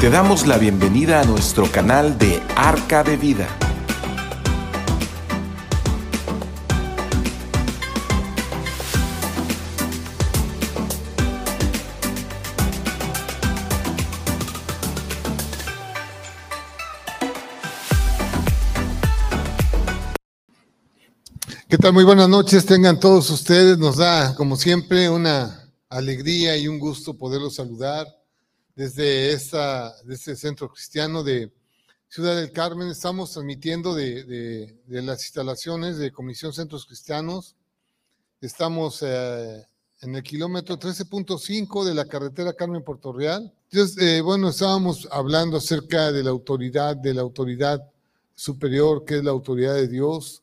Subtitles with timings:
[0.00, 3.46] Te damos la bienvenida a nuestro canal de Arca de Vida.
[21.68, 21.92] ¿Qué tal?
[21.92, 23.76] Muy buenas noches, tengan todos ustedes.
[23.76, 28.19] Nos da, como siempre, una alegría y un gusto poderlos saludar
[28.74, 31.52] desde, esta, este centro cristiano de
[32.08, 32.88] Ciudad del Carmen.
[32.88, 37.56] Estamos transmitiendo de, las instalaciones de Comisión Centros Cristianos.
[38.40, 39.64] Estamos eh,
[40.00, 43.52] en el kilómetro 13.5 de la carretera Carmen Puerto Real.
[43.70, 47.80] Entonces, eh, bueno, estábamos hablando acerca de la autoridad, de la autoridad
[48.34, 50.42] superior, que es la autoridad de Dios,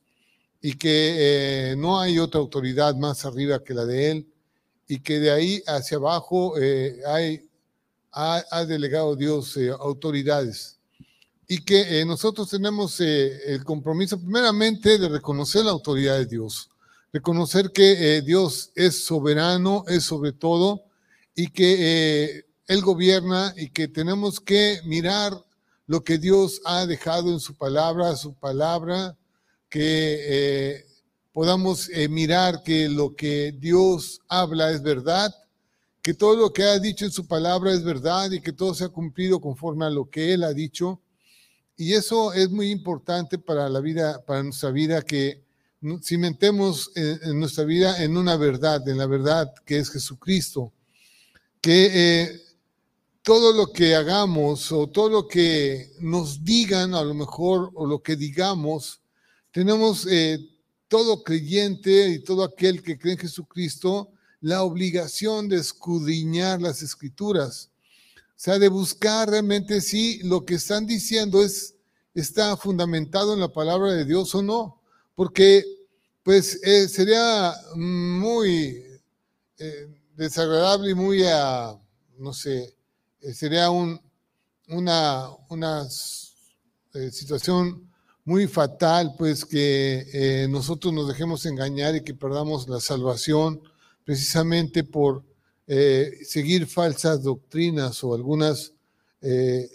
[0.61, 4.27] y que eh, no hay otra autoridad más arriba que la de Él,
[4.87, 6.53] y que de ahí hacia abajo
[7.07, 7.46] hay
[8.17, 10.79] ha, delegado Dios eh, autoridades.
[11.47, 16.69] Y que eh, nosotros tenemos eh, el compromiso primeramente de reconocer la autoridad de Dios,
[17.13, 20.83] reconocer que Dios es soberano, es sobre todo
[21.35, 25.33] y que Él gobierna y que tenemos que mirar
[25.85, 29.15] lo que Dios ha dejado en su palabra, su palabra,
[29.69, 30.85] que
[31.31, 35.33] podamos mirar que lo que Dios habla es verdad
[36.07, 38.85] que todo lo que ha dicho en su palabra es verdad y que todo se
[38.85, 41.01] ha cumplido conforme a lo que Él ha dicho.
[41.75, 45.43] Y eso es muy importante para la vida, para nuestra vida, que
[46.01, 50.71] cimentemos en, nuestra vida en una verdad, en la verdad que es Jesucristo.
[51.59, 52.41] Que eh,
[53.21, 58.01] todo lo que hagamos o todo lo que nos digan, a lo mejor, o lo
[58.01, 59.01] que digamos,
[59.51, 60.39] tenemos eh,
[60.87, 64.13] todo creyente y todo aquel que cree en Jesucristo,
[64.47, 67.69] la obligación de escudriñar las escrituras.
[68.15, 71.75] O sea, de buscar realmente si lo que están diciendo es,
[72.13, 74.81] está fundamentado en la palabra de Dios o no.
[75.15, 75.65] Porque,
[76.23, 78.81] pues, eh, sería muy
[79.57, 81.77] eh, desagradable y muy, uh,
[82.17, 82.73] no sé,
[83.19, 83.99] eh, sería un,
[84.69, 85.85] una, una
[87.11, 87.91] situación
[88.23, 93.61] muy fatal, pues, que nosotros nos dejemos engañar y que perdamos la salvación
[94.07, 95.21] precisamente por
[95.67, 98.71] eh, seguir falsas doctrinas o algunas,
[99.21, 99.69] eh,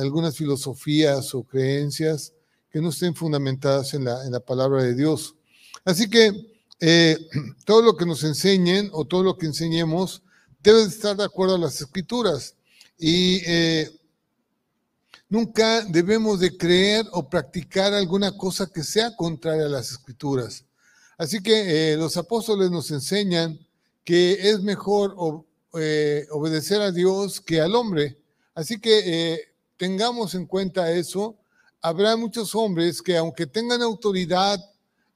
[0.00, 2.32] algunas filosofías o creencias
[2.68, 5.36] que no estén fundamentadas en la, en la palabra de Dios.
[5.84, 6.32] Así que
[6.80, 7.16] eh,
[7.64, 10.20] todo lo que nos enseñen o todo lo que enseñemos
[10.64, 12.56] debe estar de acuerdo a las escrituras.
[12.98, 13.40] Y
[15.28, 20.64] nunca debemos de creer o practicar alguna cosa que sea contraria a las escrituras.
[21.16, 23.60] Así que los apóstoles nos enseñan
[24.06, 25.16] que es mejor
[25.76, 28.16] eh, obedecer a Dios que al hombre.
[28.54, 29.40] Así que eh,
[29.76, 31.36] tengamos en cuenta eso.
[31.82, 34.60] Habrá muchos hombres que aunque tengan autoridad,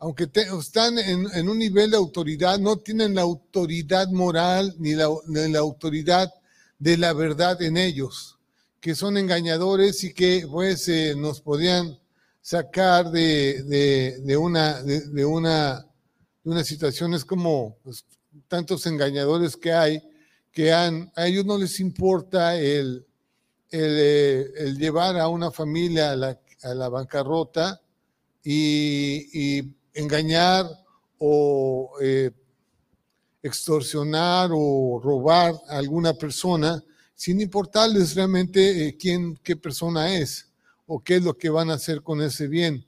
[0.00, 5.04] aunque están en, un nivel de autoridad, no tienen la autoridad moral ni la,
[5.60, 6.28] autoridad
[6.80, 8.40] de la verdad en ellos,
[8.80, 11.96] que son engañadores y que pues eh, nos podrían
[12.40, 13.62] sacar de,
[14.36, 15.86] una, de, una,
[16.42, 18.04] de una situación, es como pues,
[18.48, 20.02] tantos engañadores que hay,
[20.52, 23.06] que han, a ellos no les importa el,
[23.70, 27.80] el, eh, llevar a una familia a la, bancarrota
[28.42, 30.66] y, engañar
[31.18, 32.30] o eh,
[33.42, 36.82] extorsionar o robar a alguna persona
[37.14, 40.48] sin importarles realmente eh, quién, qué persona es
[40.86, 42.86] o qué es lo que van a hacer con ese bien.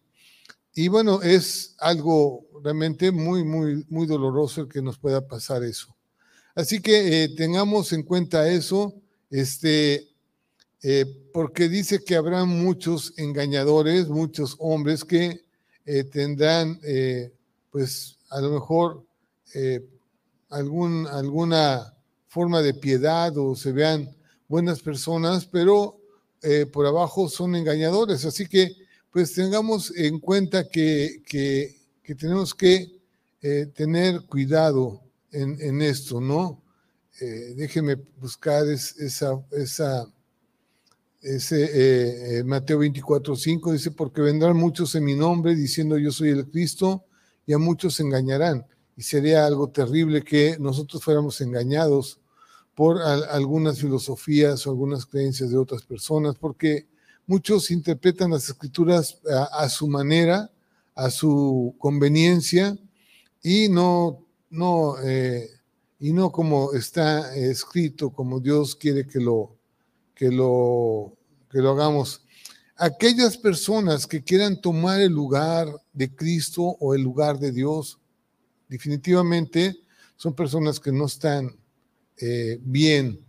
[0.75, 5.95] Y bueno, es algo realmente muy, muy, muy doloroso el que nos pueda pasar eso.
[6.55, 8.95] Así que eh, tengamos en cuenta eso,
[9.31, 10.09] este,
[10.83, 15.45] eh, porque dice que habrá muchos engañadores, muchos hombres que
[15.85, 16.79] eh, tendrán,
[17.71, 19.05] pues a lo mejor,
[20.49, 21.95] algún, alguna
[22.29, 24.15] forma de piedad o se vean
[24.49, 25.99] buenas personas, pero
[26.73, 28.25] por abajo son engañadores.
[28.25, 28.82] Así que
[29.13, 31.23] pues tengamos en cuenta que,
[32.19, 32.99] tenemos que
[33.43, 36.63] eh, tener cuidado en, esto, ¿no?
[37.21, 39.45] Eh, déjeme buscar esa,
[41.21, 46.31] ese eh, Mateo 24, 5, dice, porque vendrán muchos en mi nombre diciendo yo soy
[46.31, 47.05] el Cristo
[47.47, 48.67] y a muchos se engañarán.
[48.97, 52.19] Y sería algo terrible que nosotros fuéramos engañados
[52.75, 56.87] por algunas filosofías o algunas creencias de otras personas, porque
[57.33, 59.19] Muchos interpretan las escrituras
[59.53, 60.53] a, su manera,
[60.95, 62.77] a su conveniencia
[63.43, 65.49] y no, no, eh,
[65.99, 69.57] y no como está escrito, como Dios quiere que lo,
[70.15, 71.17] que lo
[71.51, 72.23] que lo hagamos.
[72.77, 77.99] Aquellas personas que quieran tomar el lugar de Cristo o el lugar de Dios,
[78.69, 79.81] definitivamente
[80.17, 81.51] son personas que no están
[82.19, 83.25] eh, bien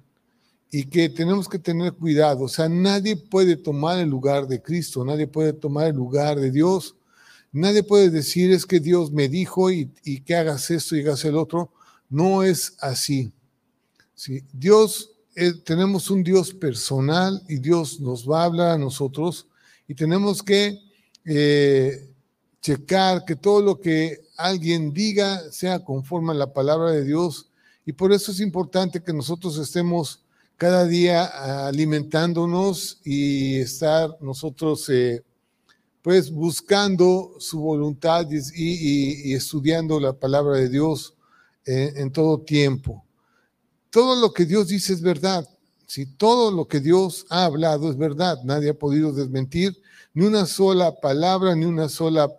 [0.75, 2.45] y que tenemos que tener cuidado.
[2.45, 6.49] O sea, nadie puede tomar el lugar de Cristo, nadie puede tomar el lugar de
[6.49, 6.95] Dios.
[7.51, 9.85] Nadie puede decir es que Dios me dijo y,
[10.25, 11.71] que hagas esto y hagas el otro.
[12.09, 13.31] No es así.
[14.15, 14.43] ¿sí?
[14.51, 19.45] Dios, eh, tenemos un Dios personal y Dios nos va a hablar a nosotros
[19.87, 20.79] y tenemos que
[21.23, 22.09] eh,
[22.63, 27.51] checar que todo lo que alguien diga sea conforme a la palabra de Dios.
[27.85, 30.22] Y por eso es importante que nosotros estemos
[30.63, 31.25] cada día
[31.67, 35.21] alimentándonos y estar nosotros eh,
[36.01, 41.15] pues buscando su voluntad y, estudiando la palabra de Dios
[41.65, 43.03] en, en, todo tiempo.
[43.89, 45.45] Todo lo que Dios dice es verdad.
[45.85, 49.77] Si todo lo que Dios ha hablado es verdad, nadie ha podido desmentir
[50.13, 52.33] ni una sola palabra, ni una sola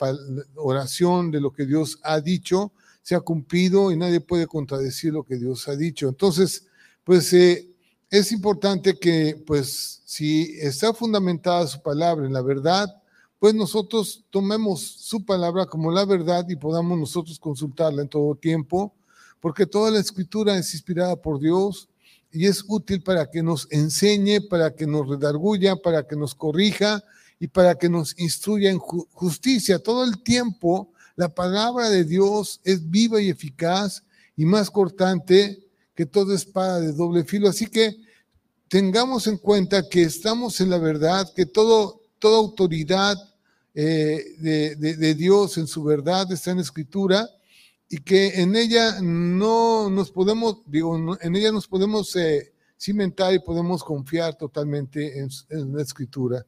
[0.55, 2.73] oración de lo que Dios ha dicho
[3.03, 6.09] se ha cumplido y nadie puede contradecir lo que Dios ha dicho.
[6.09, 6.65] Entonces,
[7.05, 7.74] pues eh,
[8.19, 12.89] es importante que, pues, si está fundamentada su palabra en la verdad,
[13.41, 18.95] pues nosotros tomemos su palabra como la verdad y podamos nosotros consultarla en todo tiempo,
[19.41, 21.89] porque toda la escritura es inspirada por Dios
[22.31, 27.03] y es útil para que nos enseñe, para que nos redarguya, para que nos corrija
[27.41, 29.81] y para que nos instruya en justicia.
[29.81, 34.05] Todo el tiempo la palabra de Dios es viva y eficaz
[34.37, 35.64] y más cortante
[35.95, 37.49] que toda espada de doble filo.
[37.49, 37.97] Así que
[38.69, 43.17] tengamos en cuenta que estamos en la verdad, que todo, toda autoridad
[43.75, 47.29] eh, de, Dios en su verdad está en escritura
[47.89, 53.41] y que en ella no nos podemos, digo, en ella nos podemos eh, cimentar y
[53.41, 55.29] podemos confiar totalmente en,
[55.75, 56.45] la escritura.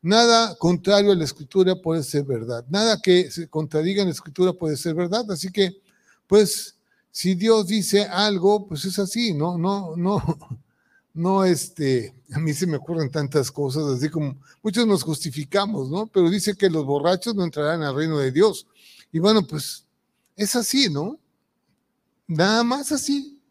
[0.00, 2.64] Nada contrario a la escritura puede ser verdad.
[2.68, 5.28] Nada que se contradiga en la escritura puede ser verdad.
[5.30, 5.72] Así que,
[6.26, 6.77] pues,
[7.18, 9.58] si Dios dice algo, pues es así, ¿no?
[9.58, 10.22] No, no,
[11.14, 16.06] no, este, a mí se me ocurren tantas cosas, así como muchos nos justificamos, ¿no?
[16.06, 18.68] Pero dice que los borrachos no entrarán al reino de Dios.
[19.10, 19.84] Y bueno, pues
[20.36, 21.18] es así, ¿no?
[22.28, 23.42] Nada más así.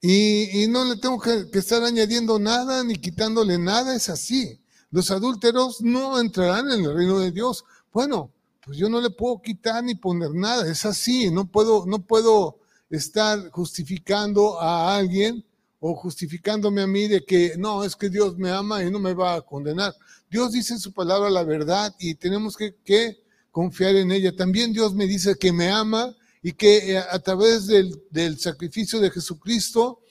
[0.00, 4.58] Y, no le tengo que, estar añadiendo nada ni quitándole nada, es así.
[4.90, 7.62] Los adúlteros no entrarán en el reino de Dios.
[7.92, 8.30] Bueno,
[8.64, 12.59] pues yo no le puedo quitar ni poner nada, es así, no puedo, no puedo
[12.90, 15.44] estar justificando a alguien
[15.78, 19.14] o justificándome a mí de que no, es que Dios me ama y no me
[19.14, 19.94] va a condenar.
[20.30, 23.18] Dios dice en su palabra la verdad y tenemos que,
[23.50, 24.36] confiar en ella.
[24.36, 29.10] También Dios me dice que me ama y que eh, a, través del, sacrificio de
[29.10, 30.02] Jesucristo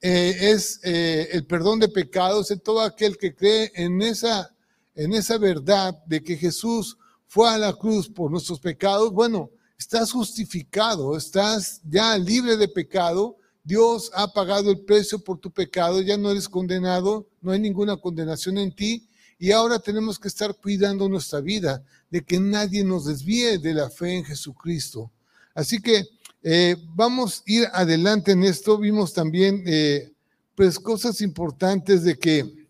[0.00, 4.54] eh, es eh, el perdón de pecados de todo aquel que cree en esa,
[4.94, 6.96] en esa verdad de que Jesús
[7.26, 9.10] fue a la cruz por nuestros pecados.
[9.12, 9.50] Bueno,
[9.84, 16.02] estás justificado, estás ya libre de pecado Dios ha pagado el precio por tu pecado,
[16.02, 19.08] ya no eres condenado, no hay ninguna condenación en ti
[19.38, 23.88] y ahora tenemos que estar cuidando nuestra vida de que nadie nos desvíe de la
[23.88, 25.10] fe en Jesucristo.
[25.54, 26.04] Así que
[26.42, 28.78] eh, vamos a ir adelante en esto.
[28.78, 30.12] Vimos también eh,
[30.54, 32.66] pues cosas importantes de que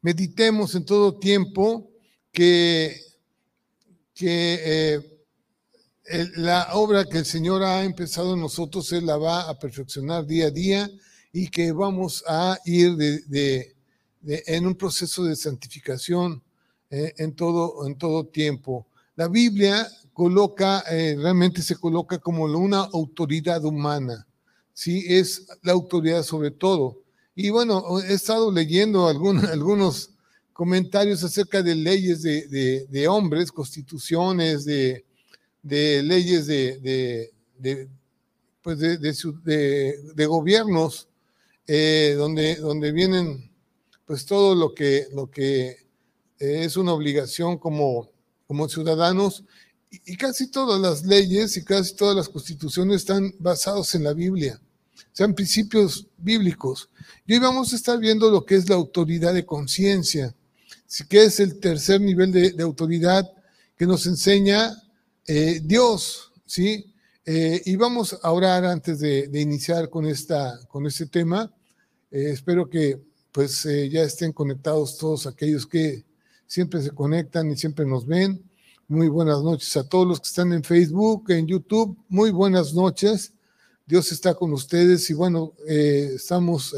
[0.00, 1.90] meditemos en todo tiempo
[2.32, 2.98] que,
[4.14, 5.11] que eh,
[6.36, 10.46] la obra que el Señor ha empezado en nosotros, Él la va a perfeccionar día
[10.46, 10.90] a día
[11.32, 13.74] y que vamos a ir de,
[14.22, 16.42] en un proceso de santificación
[16.90, 18.86] eh, en, todo, en todo tiempo.
[19.16, 24.26] La Biblia coloca, eh, realmente se coloca como una autoridad humana,
[24.74, 25.04] ¿sí?
[25.08, 27.02] Es la autoridad sobre todo.
[27.34, 30.10] Y bueno, he estado leyendo algunos
[30.52, 35.06] comentarios acerca de leyes de hombres, constituciones, de
[35.62, 37.88] de leyes de, de,
[38.60, 41.08] pues de, de, gobiernos
[41.66, 43.50] eh, donde, donde vienen
[44.04, 45.76] pues todo lo que, lo que
[46.38, 48.10] es una obligación como,
[48.46, 49.44] como ciudadanos
[49.90, 54.60] y, casi todas las leyes y casi todas las constituciones están basados en la Biblia,
[55.12, 56.88] sean principios bíblicos.
[57.26, 60.34] Y hoy vamos a estar viendo lo que es la autoridad de conciencia,
[61.08, 63.30] que es el tercer nivel de autoridad
[63.76, 64.81] que nos enseña
[65.26, 66.92] eh, Dios, ¿sí?
[67.24, 71.52] Eh, y vamos a orar antes de, iniciar con, esta, con este tema.
[72.10, 73.00] Eh, espero que
[73.30, 76.04] pues ya estén conectados todos aquellos que
[76.46, 78.42] siempre se conectan y siempre nos ven.
[78.88, 81.96] Muy buenas noches a todos los que están en Facebook, en YouTube.
[82.10, 83.32] Muy buenas noches.
[83.86, 86.74] Dios está con ustedes y bueno, estamos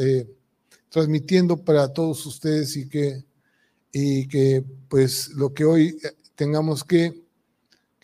[0.91, 3.25] transmitiendo para todos ustedes y que,
[3.91, 5.99] y que pues lo que hoy
[6.37, 7.24] tengamos que,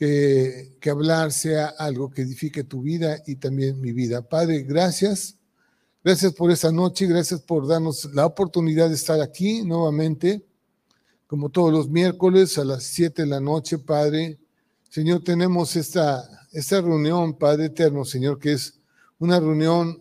[0.01, 4.23] que, hablar sea algo que edifique tu vida y también mi vida.
[4.23, 5.37] Padre, gracias.
[6.03, 10.43] Gracias por esta noche, gracias por darnos la oportunidad de estar aquí nuevamente,
[11.27, 14.39] como todos los miércoles a las 7 de la noche, Padre.
[14.89, 18.81] Señor, tenemos esta, esta reunión, Padre eterno, Señor, que es
[19.19, 19.99] una reunión,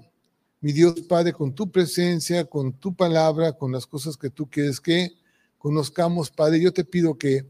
[0.62, 4.80] mi Dios Padre, con tu presencia, con tu palabra, con las cosas que tú quieres
[4.80, 5.12] que
[5.58, 6.62] conozcamos, Padre.
[6.62, 7.46] Yo te pido que,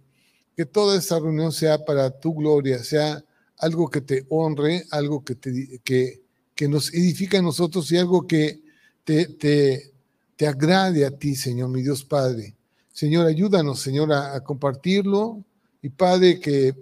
[0.59, 3.23] que toda esta reunión sea para tu gloria, sea
[3.59, 6.21] algo que te honre, algo que, te, que,
[6.53, 8.61] que nos edifica a nosotros y algo que
[9.05, 9.93] te, te,
[10.35, 12.57] te agrade a ti, Señor, mi Dios Padre.
[12.91, 15.45] Señor, ayúdanos, Señor, a, compartirlo
[15.81, 16.75] y Padre, que,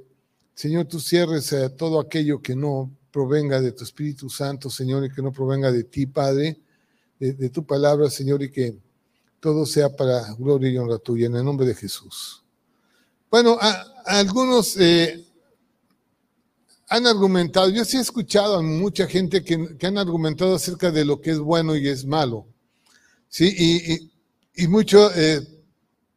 [0.56, 5.12] Señor, tú cierres a todo aquello que no provenga de tu Espíritu Santo, Señor, y
[5.12, 6.60] que no provenga de ti, Padre,
[7.20, 8.76] de, de tu palabra, Señor, y que
[9.40, 12.44] todo sea para gloria y honra tuya, en el nombre de Jesús.
[13.30, 13.70] Bueno, a,
[14.06, 15.26] a algunos eh,
[16.90, 21.04] han argumentado, yo sí he escuchado a mucha gente que, que, han argumentado acerca de
[21.06, 22.48] lo que es bueno y es malo,
[23.30, 23.54] ¿sí?
[23.58, 24.12] Y, y,
[24.64, 25.46] y mucho, eh,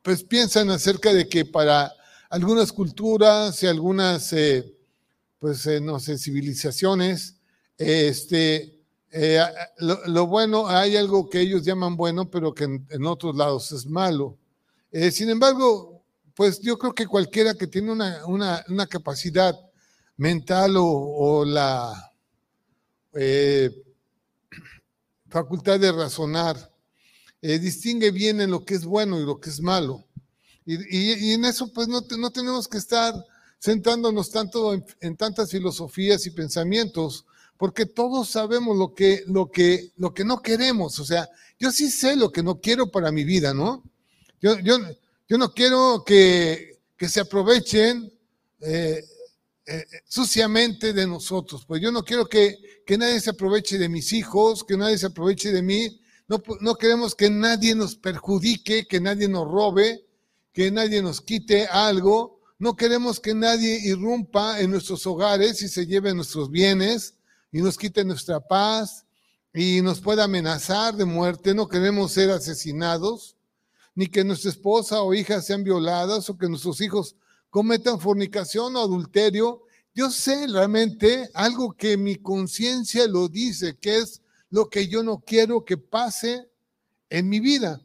[0.02, 1.92] pues piensan acerca de que para
[2.30, 4.32] algunas culturas y algunas...
[4.32, 4.76] Eh,
[5.40, 7.36] pues, eh, no sé, civilizaciones,
[7.78, 8.78] este,
[9.10, 9.40] eh,
[9.78, 13.72] lo, lo, bueno, hay algo que ellos llaman bueno, pero que en, en otros lados
[13.72, 14.36] es malo.
[14.92, 15.89] Eh, sin embargo,
[16.40, 19.54] pues yo creo que cualquiera que tiene una, una, capacidad
[20.16, 22.14] mental o, la
[23.12, 23.70] eh,
[25.28, 26.56] facultad de razonar,
[27.42, 30.06] distingue bien en lo que es bueno y lo que es malo.
[30.64, 33.12] Y, y, en eso, pues no, no tenemos que estar
[33.62, 37.26] centrándonos tanto en, en, tantas filosofías y pensamientos,
[37.58, 41.00] porque todos sabemos lo que, lo, que, lo que no queremos.
[41.00, 41.28] O sea,
[41.58, 43.84] yo sí sé lo que no quiero para mi vida, ¿no?
[44.40, 44.78] Yo, yo,
[45.30, 48.12] yo no quiero que, que se aprovechen
[48.60, 49.02] eh,
[49.64, 54.12] eh, suciamente de nosotros, pues yo no quiero que, que nadie se aproveche de mis
[54.12, 56.02] hijos, que nadie se aproveche de mí.
[56.28, 60.04] No, no queremos que nadie nos perjudique, que nadie nos robe,
[60.52, 65.86] que nadie nos quite algo no queremos que nadie irrumpa en nuestros hogares y se
[65.86, 67.14] lleve nuestros bienes
[67.50, 69.06] y nos quite nuestra paz
[69.54, 71.54] y nos pueda amenazar de muerte.
[71.54, 73.34] No queremos ser asesinados,
[73.94, 77.16] ni que nuestra esposa o hija sean violadas o que nuestros hijos
[77.50, 79.62] cometan fornicación o adulterio.
[79.94, 85.18] Yo sé realmente algo que mi conciencia lo dice, que es lo que yo no
[85.18, 86.48] quiero que pase
[87.08, 87.80] en mi vida.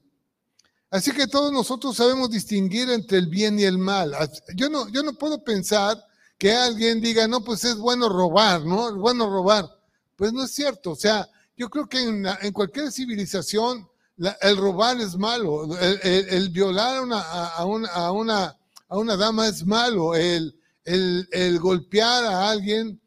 [0.90, 4.16] Así que todos nosotros sabemos distinguir entre el bien y el mal.
[4.56, 6.02] Yo no, yo no puedo pensar
[6.38, 8.90] que alguien diga, no, pues es bueno robar, ¿no?
[8.90, 9.70] Es bueno robar.
[10.16, 10.92] Pues no es cierto.
[10.92, 16.00] O sea, yo creo que en, en cualquier civilización la, el robar es malo, el,
[16.30, 18.58] el, violar a una, a, una, a, una,
[18.88, 23.02] a una dama es malo, el, el golpear a alguien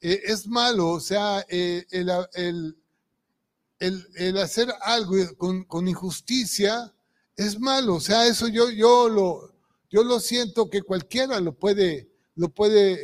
[0.00, 2.76] eh, es malo, o sea, eh, el,
[4.38, 6.92] hacer algo con, con injusticia
[7.36, 7.94] es malo.
[7.94, 9.50] O sea, eso yo, yo, lo,
[9.90, 12.98] yo lo siento que cualquiera lo puede, lo puede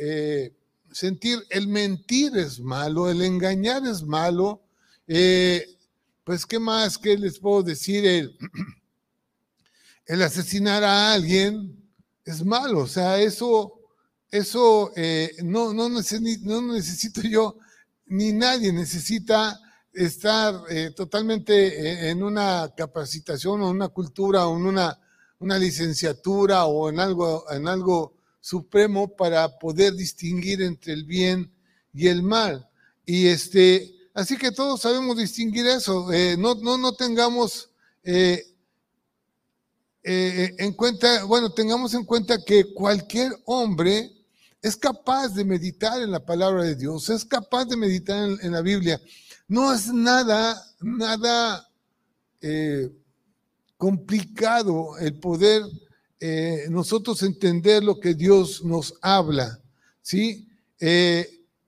[0.45, 0.53] eh,
[0.91, 1.43] sentir.
[1.49, 4.61] El mentir es malo, el engañar es malo.
[5.07, 5.65] Eh,
[6.23, 8.05] pues, ¿qué más que les puedo decir?
[8.05, 8.37] El,
[10.05, 11.91] el, asesinar a alguien
[12.25, 12.79] es malo.
[12.79, 13.79] O sea, eso,
[14.29, 17.57] eso eh, no, no, necesito, no necesito yo,
[18.05, 19.59] ni nadie necesita
[19.93, 24.99] estar eh, totalmente eh, en una capacitación o una cultura o en una,
[25.39, 31.51] una licenciatura o en algo, en algo supremo para poder distinguir entre el bien
[31.93, 32.67] y el mal.
[33.05, 36.11] Y este, así que todos sabemos distinguir eso.
[36.11, 37.69] Eh, no, no, no tengamos
[38.03, 38.43] eh,
[40.03, 44.11] eh, en cuenta, bueno, tengamos en cuenta que cualquier hombre
[44.61, 48.51] es capaz de meditar en la palabra de Dios, es capaz de meditar en, en
[48.51, 49.01] la Biblia.
[49.47, 51.67] No es nada, nada
[53.77, 55.63] complicado el poder
[56.69, 59.59] nosotros entender lo que Dios nos habla,
[60.01, 60.47] ¿sí?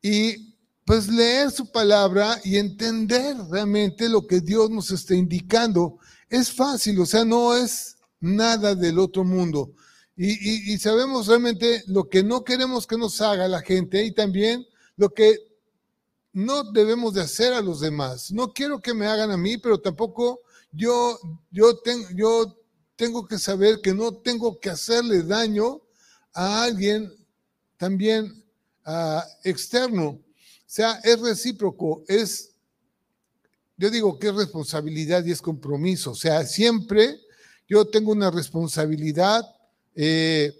[0.02, 0.53] Y
[0.86, 5.98] pues leer su palabra y entender realmente lo que Dios nos está indicando.
[6.30, 9.74] Es fácil, o sea, no es nada del otro mundo.
[10.16, 15.10] Y, sabemos realmente lo que no queremos que nos haga la gente y también lo
[15.12, 15.40] que
[16.34, 18.32] no debemos de hacer a los demás.
[18.32, 21.18] No quiero que me hagan a mí, pero tampoco yo,
[21.50, 21.80] yo,
[22.16, 22.60] yo
[22.96, 25.82] tengo que saber que no tengo que hacerle daño
[26.34, 27.12] a alguien
[27.78, 28.46] también
[28.86, 30.20] uh, externo.
[30.74, 32.56] Sea, es recíproco, es
[33.78, 36.10] yo digo que es responsabilidad y es compromiso.
[36.10, 37.20] O sea, siempre
[37.70, 39.44] yo tengo una responsabilidad
[39.94, 40.52] eh,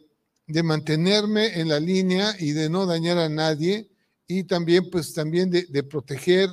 [0.46, 3.90] de mantenerme en la línea y de no dañar a nadie
[4.28, 6.48] y también pues también de, proteger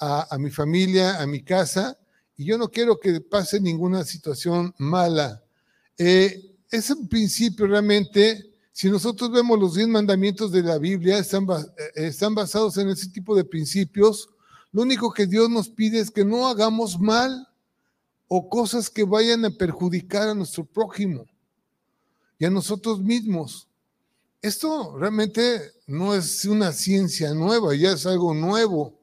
[0.00, 1.98] a, mi familia, a mi casa
[2.34, 5.44] y yo no quiero que pase ninguna situación mala.
[5.98, 11.46] Eh, es un principio realmente, si nosotros vemos los diez mandamientos de la Biblia, están,
[11.50, 14.30] eh, están basados en ese tipo de principios.
[14.72, 17.46] Lo único que Dios nos pide es que no hagamos mal
[18.28, 21.26] o cosas que vayan a perjudicar a nuestro prójimo
[22.38, 23.68] y a nosotros mismos.
[24.40, 28.98] Esto realmente no es una ciencia nueva, ya es algo nuevo.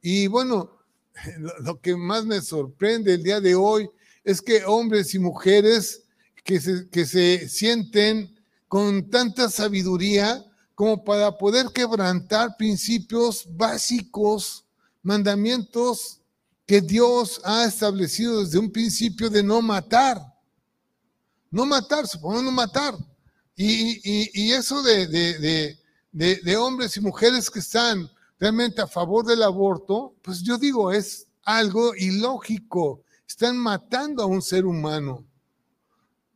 [0.00, 0.78] Y bueno,
[1.60, 3.90] lo que más me sorprende el día de hoy
[4.24, 6.04] es que hombres y mujeres
[6.42, 8.39] que se, que se sienten
[8.70, 10.46] con tanta sabiduría
[10.76, 14.64] como para poder quebrantar principios básicos,
[15.02, 16.20] mandamientos
[16.64, 20.22] que Dios ha establecido desde un principio de no matar.
[21.50, 22.94] No matar, supongamos no matar.
[23.56, 25.76] Y, eso de,
[26.12, 28.08] de, hombres y mujeres que están
[28.38, 33.02] realmente a favor del aborto, pues yo digo, es algo ilógico.
[33.26, 35.24] Están matando a un ser humano,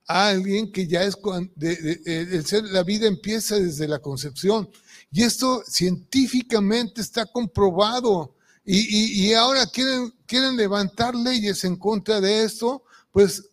[0.07, 1.17] a alguien que ya es,
[1.61, 4.69] el ser, la vida empieza desde la concepción.
[5.11, 8.35] Y esto científicamente está comprobado.
[8.65, 12.83] Y, y, ahora quieren, quieren levantar leyes en contra de esto,
[13.13, 13.45] pues,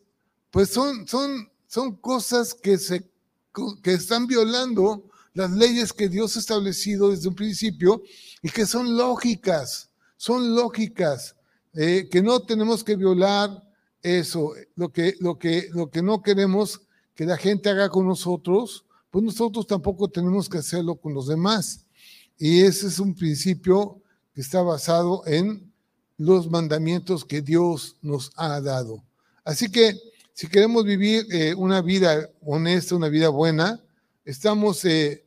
[0.50, 3.10] pues son, son son cosas que, se,
[3.82, 8.04] que están violando las leyes que Dios ha establecido desde un principio
[8.42, 11.38] y que son lógicas, son lógicas,
[11.74, 13.64] eh, que no tenemos que violar
[14.02, 16.82] eso, lo que, lo, que, lo que no queremos
[17.16, 21.86] que la gente haga con nosotros, pues nosotros tampoco tenemos que hacerlo con los demás.
[22.38, 24.02] Y ese es un principio
[24.34, 25.72] que está basado en
[26.18, 29.04] los mandamientos que Dios nos ha dado.
[29.44, 30.00] Así que
[30.34, 33.80] si queremos vivir eh, una vida honesta, una vida buena,
[34.26, 35.26] estamos eh,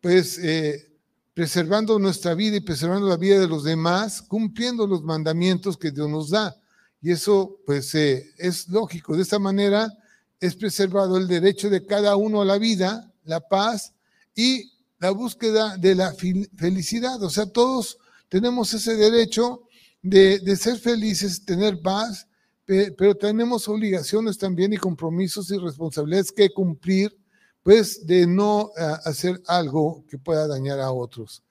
[0.00, 0.90] pues eh,
[1.32, 6.08] preservando nuestra vida y preservando la vida de los demás, cumpliendo los mandamientos que Dios
[6.08, 6.56] nos da.
[7.04, 9.14] Y eso pues es lógico.
[9.14, 9.92] De esta manera
[10.40, 13.92] es preservado el derecho de cada uno a la vida, la paz
[14.34, 16.14] y la búsqueda de la
[16.56, 17.22] felicidad.
[17.22, 19.68] O sea, todos tenemos ese derecho
[20.02, 22.26] de, de ser felices, tener paz
[22.66, 27.14] pero tenemos obligaciones también y compromisos y responsabilidades que cumplir,
[27.62, 31.42] pues de no ah, hacer algo que pueda dañar a otros.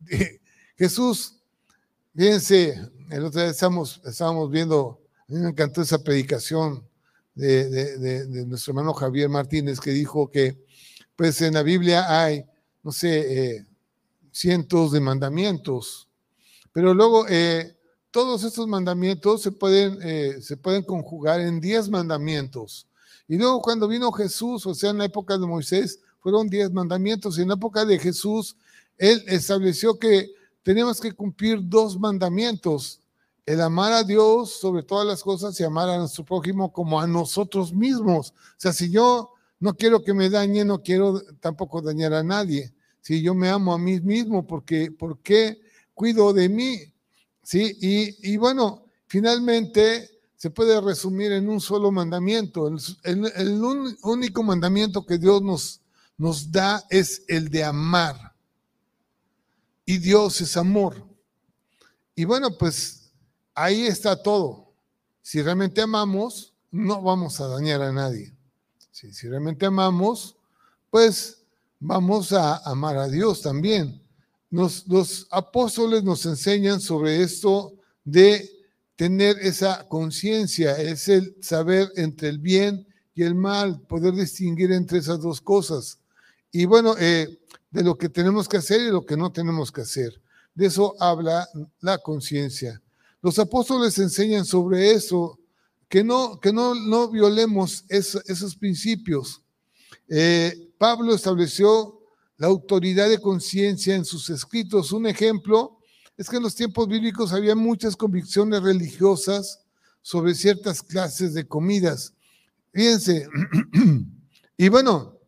[0.76, 1.41] Jesús,
[2.14, 4.00] fíjense, el otro día estábamos,
[4.50, 6.86] viendo, a mí me encantó esa predicación
[7.34, 10.62] de, nuestro hermano Javier Martínez que dijo que
[11.16, 12.44] pues en la Biblia hay,
[12.82, 13.66] no sé, eh,
[14.30, 16.08] cientos de mandamientos,
[16.72, 17.76] pero luego eh,
[18.10, 22.86] todos estos mandamientos se pueden, eh, se pueden conjugar en diez mandamientos.
[23.26, 27.38] Y luego cuando vino Jesús, o sea, en la época de Moisés, fueron diez mandamientos.
[27.38, 28.56] Y en la época de Jesús,
[28.98, 30.30] Él estableció que
[30.62, 33.00] tenemos que cumplir dos mandamientos.
[33.44, 37.06] El amar a Dios sobre todas las cosas y amar a nuestro prójimo como a
[37.06, 38.30] nosotros mismos.
[38.30, 42.72] O sea, si yo no quiero que me dañe, no quiero tampoco dañar a nadie.
[43.00, 45.60] Si yo me amo a mí mismo, porque, ¿por qué
[45.94, 46.92] cuido de mí?
[47.42, 47.76] ¿sí?
[47.80, 52.68] Y, bueno, finalmente se puede resumir en un solo mandamiento.
[53.04, 53.62] El,
[54.02, 55.80] único mandamiento que Dios nos,
[56.16, 58.31] nos da es el de amar.
[59.84, 61.06] Y Dios es amor.
[62.14, 63.12] Y bueno, pues
[63.54, 64.72] ahí está todo.
[65.20, 68.34] Si realmente amamos, no vamos a dañar a nadie.
[68.90, 70.36] si realmente amamos,
[70.90, 71.44] pues
[71.80, 74.02] vamos a amar a Dios también
[74.52, 78.48] los apóstoles nos enseñan sobre esto de
[78.96, 84.98] tener esa conciencia, es el saber entre el bien y el mal, poder distinguir entre
[84.98, 85.98] esas dos cosas.
[86.52, 89.80] Y bueno, eh, de lo que tenemos que hacer y lo que no tenemos que
[89.80, 90.20] hacer.
[90.54, 91.48] De eso habla
[91.80, 92.80] la conciencia.
[93.22, 95.40] Los apóstoles enseñan sobre eso,
[95.88, 99.42] que no, que no, no violemos esos principios.
[100.08, 102.00] Eh, Pablo estableció
[102.36, 104.92] la autoridad de conciencia en sus escritos.
[104.92, 105.78] Un ejemplo
[106.16, 109.60] es que en los tiempos bíblicos había muchas convicciones religiosas
[110.02, 112.12] sobre ciertas clases de comidas.
[112.72, 113.26] Fíjense,
[114.56, 115.18] y bueno,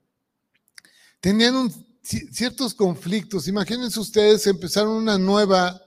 [1.25, 3.49] tenían ciertos conflictos.
[3.49, 5.81] Imagínense ustedes, empezaron una nueva,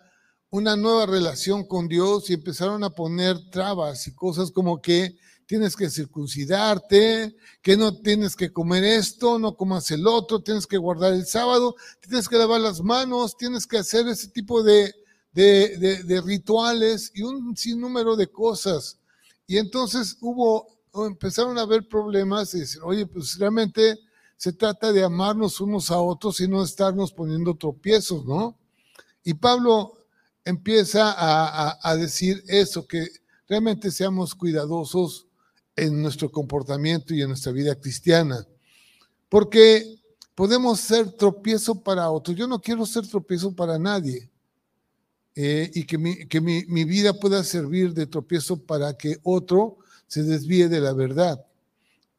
[0.50, 5.76] una nueva relación con Dios y empezaron a poner trabas y cosas como que tienes
[5.76, 11.14] que circuncidarte, que no tienes que comer esto, no comas el otro, tienes que guardar
[11.14, 14.92] el sábado, tienes que lavar las manos, tienes que hacer ese tipo de,
[16.26, 18.98] rituales y un sinnúmero de cosas.
[19.46, 24.00] Y entonces hubo, empezaron a haber problemas y decir, oye, pues realmente
[24.38, 28.58] se trata de amarnos unos a otros y no estarnos poniendo tropiezos, ¿no?
[29.24, 29.98] Y Pablo
[30.46, 33.08] empieza a, a decir eso, que
[33.50, 35.28] realmente seamos cuidadosos
[35.76, 38.46] en nuestro comportamiento y en nuestra vida cristiana.
[39.28, 39.98] Porque
[40.38, 42.38] podemos ser tropiezo para otros.
[42.38, 44.30] Yo no quiero ser tropiezo para nadie.
[45.34, 49.78] Eh, y que, mi, que mi, mi, vida pueda servir de tropiezo para que otro
[50.06, 51.44] se desvíe de la verdad.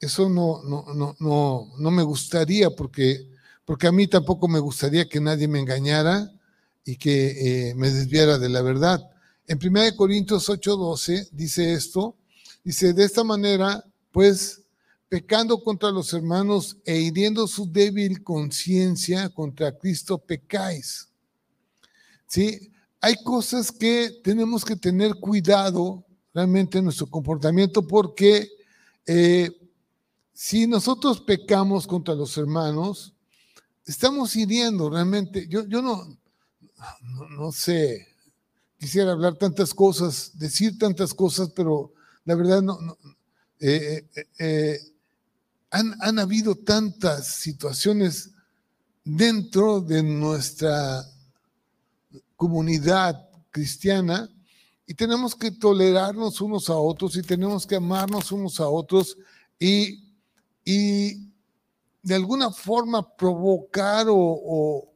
[0.01, 3.29] Eso no, no, no, no, no me gustaría porque,
[3.65, 6.31] porque a mí tampoco me gustaría que nadie me engañara
[6.85, 9.01] y que eh, me desviara de la verdad.
[9.47, 12.17] En 1 Corintios 8:12 dice esto,
[12.63, 14.63] dice, de esta manera, pues,
[15.09, 21.09] pecando contra los hermanos e hiriendo su débil conciencia contra Cristo, pecáis.
[22.27, 22.71] ¿Sí?
[23.01, 28.49] hay cosas que tenemos que tener cuidado realmente en nuestro comportamiento porque
[29.07, 29.51] eh,
[30.41, 33.13] si nosotros pecamos contra los hermanos,
[33.85, 35.49] estamos hiriendo realmente.
[35.49, 36.17] Yo, yo no,
[37.31, 38.07] no, sé,
[38.79, 41.93] quisiera hablar tantas cosas, decir tantas cosas, pero
[42.25, 42.79] la verdad no.
[43.59, 44.07] Eh,
[44.39, 44.79] eh,
[45.71, 48.31] han, han habido tantas situaciones
[49.03, 51.05] dentro de nuestra
[52.37, 54.31] comunidad cristiana
[54.87, 59.19] y tenemos que tolerarnos unos a otros y tenemos que amarnos unos a otros
[59.59, 60.07] y,
[60.71, 61.33] y
[62.03, 64.93] de alguna forma provocar o,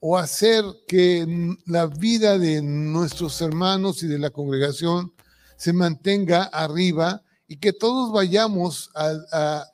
[0.00, 5.12] o, hacer que la vida de nuestros hermanos y de la congregación
[5.56, 9.64] se mantenga arriba y que todos vayamos a,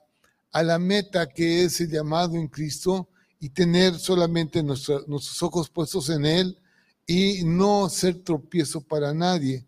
[0.52, 3.08] a, la meta que es el llamado en Cristo
[3.40, 6.58] y tener solamente nuestros ojos puestos en Él
[7.06, 9.64] y no ser tropiezo para nadie.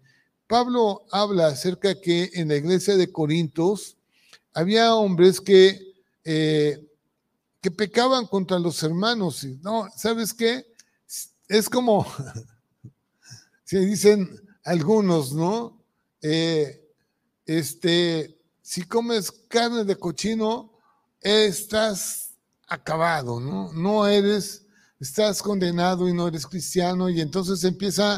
[0.47, 3.97] Pablo habla acerca que en la iglesia de Corintios
[4.55, 6.89] había hombres que, eh,
[7.61, 9.45] que pecaban contra los hermanos.
[9.45, 10.65] Y, no, ¿sabes qué?
[11.49, 12.07] Es como,
[13.65, 15.83] se dicen algunos, ¿no?
[16.23, 16.89] Eh,
[17.45, 20.73] este, si comes carne de cochino,
[21.21, 22.31] estás
[22.67, 23.73] acabado, ¿no?
[23.75, 24.65] No eres
[25.01, 28.15] estás condenado y no eres cristiano y entonces empieza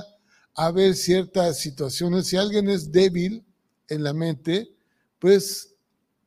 [0.55, 2.29] a haber ciertas situaciones.
[2.29, 3.45] Si alguien es débil
[3.89, 4.75] en la mente,
[5.19, 5.75] pues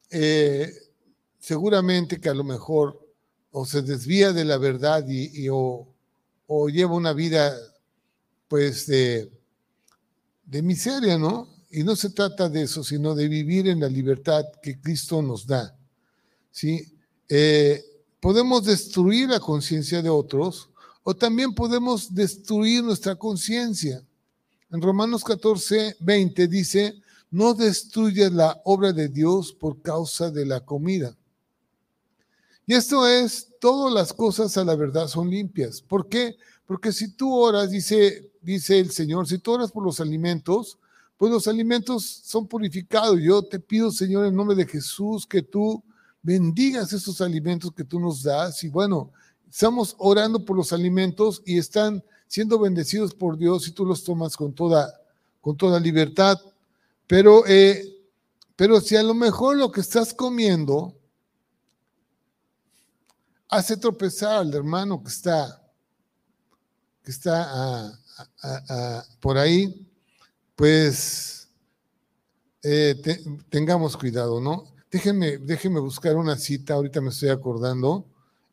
[0.09, 0.71] eh,
[1.39, 2.99] seguramente que a lo mejor
[3.51, 5.87] o se desvía de la verdad y, o,
[6.71, 7.55] lleva una vida
[8.47, 9.31] pues de,
[10.45, 11.47] de miseria, ¿no?
[11.71, 15.45] Y no se trata de eso, sino de vivir en la libertad que Cristo nos
[15.45, 15.75] da.
[16.51, 16.91] ¿sí?
[17.27, 17.83] Eh,
[18.19, 20.69] podemos destruir la conciencia de otros
[21.03, 24.03] o también podemos destruir nuestra conciencia.
[24.71, 26.95] En Romanos 14, 20 dice,
[27.31, 31.15] no destruyas la obra de Dios por causa de la comida.
[32.65, 35.81] Y esto es, todas las cosas a la verdad son limpias.
[35.81, 36.35] ¿Por qué?
[36.65, 40.77] Porque si tú oras, dice, dice el Señor, si tú oras por los alimentos,
[41.17, 43.19] pues los alimentos son purificados.
[43.19, 45.83] Yo te pido, Señor, en nombre de Jesús, que tú
[46.21, 49.11] bendigas esos alimentos que tú nos das y bueno,
[49.49, 54.37] estamos orando por los alimentos y están siendo bendecidos por Dios y tú los tomas
[54.37, 54.93] con toda,
[55.41, 56.37] con toda libertad.
[57.09, 57.83] Pero, eh,
[58.55, 60.95] pero si a lo mejor lo que estás comiendo
[63.47, 65.59] hace tropezar al hermano que está,
[67.01, 67.99] que está
[69.19, 69.91] por ahí,
[70.55, 71.49] pues
[72.61, 72.93] eh,
[73.49, 74.65] tengamos cuidado, ¿no?
[74.91, 78.05] Déjenme, déjenme buscar una cita, ahorita me estoy acordando.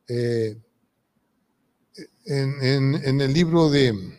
[0.07, 0.57] Eh,
[2.25, 4.17] en, el libro de.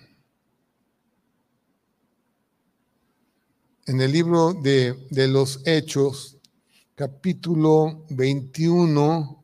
[3.89, 4.99] En el libro de,
[5.29, 6.37] los Hechos,
[6.95, 9.43] capítulo 21,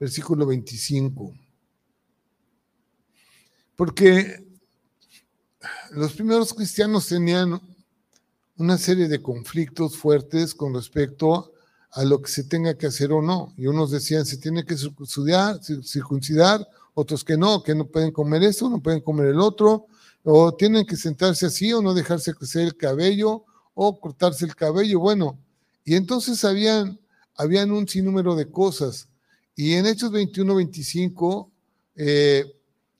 [0.00, 1.32] versículo 25.
[3.76, 4.44] Porque
[5.92, 7.60] los primeros cristianos tenían
[8.56, 11.52] una serie de conflictos fuertes con respecto
[11.92, 13.54] a lo que se tenga que hacer o no.
[13.56, 18.42] Y unos decían se tiene que circuncidar, circuncidar, otros que no, que no pueden comer
[18.42, 19.86] esto, no pueden comer el otro,
[20.28, 24.98] o tienen que sentarse así o no dejarse crecer el cabello o cortarse el cabello.
[24.98, 25.38] Bueno,
[25.84, 26.98] y entonces habían,
[27.36, 29.08] habían un sinnúmero de cosas.
[29.54, 31.52] Y en Hechos 21, 25,
[31.94, 32.44] eh,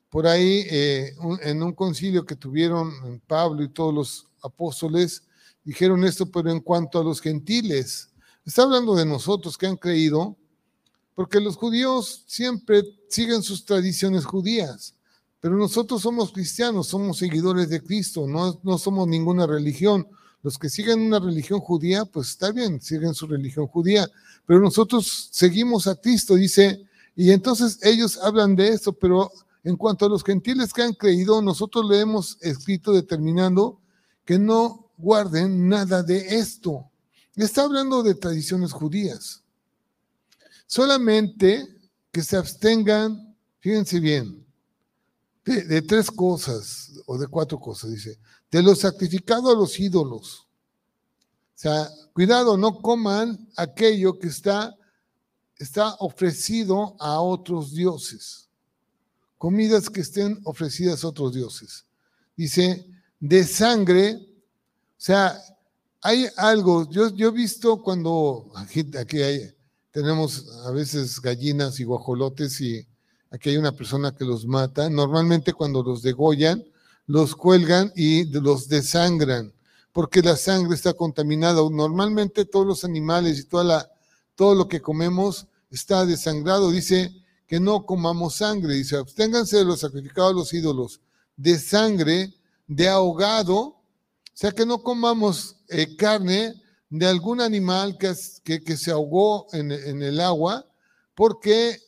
[0.08, 5.24] por ahí, eh, en un concilio que tuvieron Pablo y todos los apóstoles,
[5.64, 8.08] dijeron esto, pero en cuanto a los gentiles,
[8.44, 10.36] está hablando de nosotros que han creído,
[11.16, 14.95] porque los judíos siempre siguen sus tradiciones judías,
[15.46, 20.08] Pero nosotros somos cristianos, somos seguidores de Cristo, no, no somos ninguna religión.
[20.42, 24.10] Los que siguen una religión judía, pues está bien, siguen su religión judía,
[24.44, 29.30] pero nosotros seguimos a Cristo, dice, y entonces ellos hablan de esto, pero
[29.62, 33.78] en cuanto a los gentiles que han creído, nosotros le hemos escrito determinando
[34.24, 36.90] que no guarden nada de esto.
[37.36, 39.44] Está hablando de tradiciones judías.
[40.66, 41.68] Solamente
[42.10, 44.44] que se abstengan, fíjense bien,
[45.46, 48.18] de, tres cosas o de cuatro cosas, dice,
[48.50, 50.40] de lo sacrificado a los ídolos.
[50.40, 54.76] O sea, cuidado, no coman aquello que está,
[55.56, 58.48] está ofrecido a otros dioses.
[59.38, 61.86] Comidas que estén ofrecidas a otros dioses.
[62.36, 62.84] Dice,
[63.20, 65.40] de sangre, o sea,
[66.02, 69.54] hay algo, yo, yo he visto cuando aquí, aquí hay,
[69.92, 72.86] tenemos a veces gallinas y guajolotes y
[73.30, 74.88] aquí hay una persona que los mata.
[74.90, 76.64] Normalmente cuando los degollan,
[77.06, 79.52] los cuelgan y los desangran,
[79.92, 81.60] porque la sangre está contaminada.
[81.70, 83.90] Normalmente todos los animales y toda la,
[84.34, 86.70] todo lo que comemos está desangrado.
[86.70, 87.12] Dice
[87.46, 88.74] que no comamos sangre.
[88.74, 91.00] Dice, absténganse de los sacrificados a los ídolos,
[91.36, 92.34] de sangre,
[92.66, 93.58] de ahogado.
[93.58, 93.76] O
[94.34, 96.54] sea, que no comamos eh, carne
[96.90, 100.66] de algún animal que, que, se ahogó en, el agua,
[101.14, 101.80] porque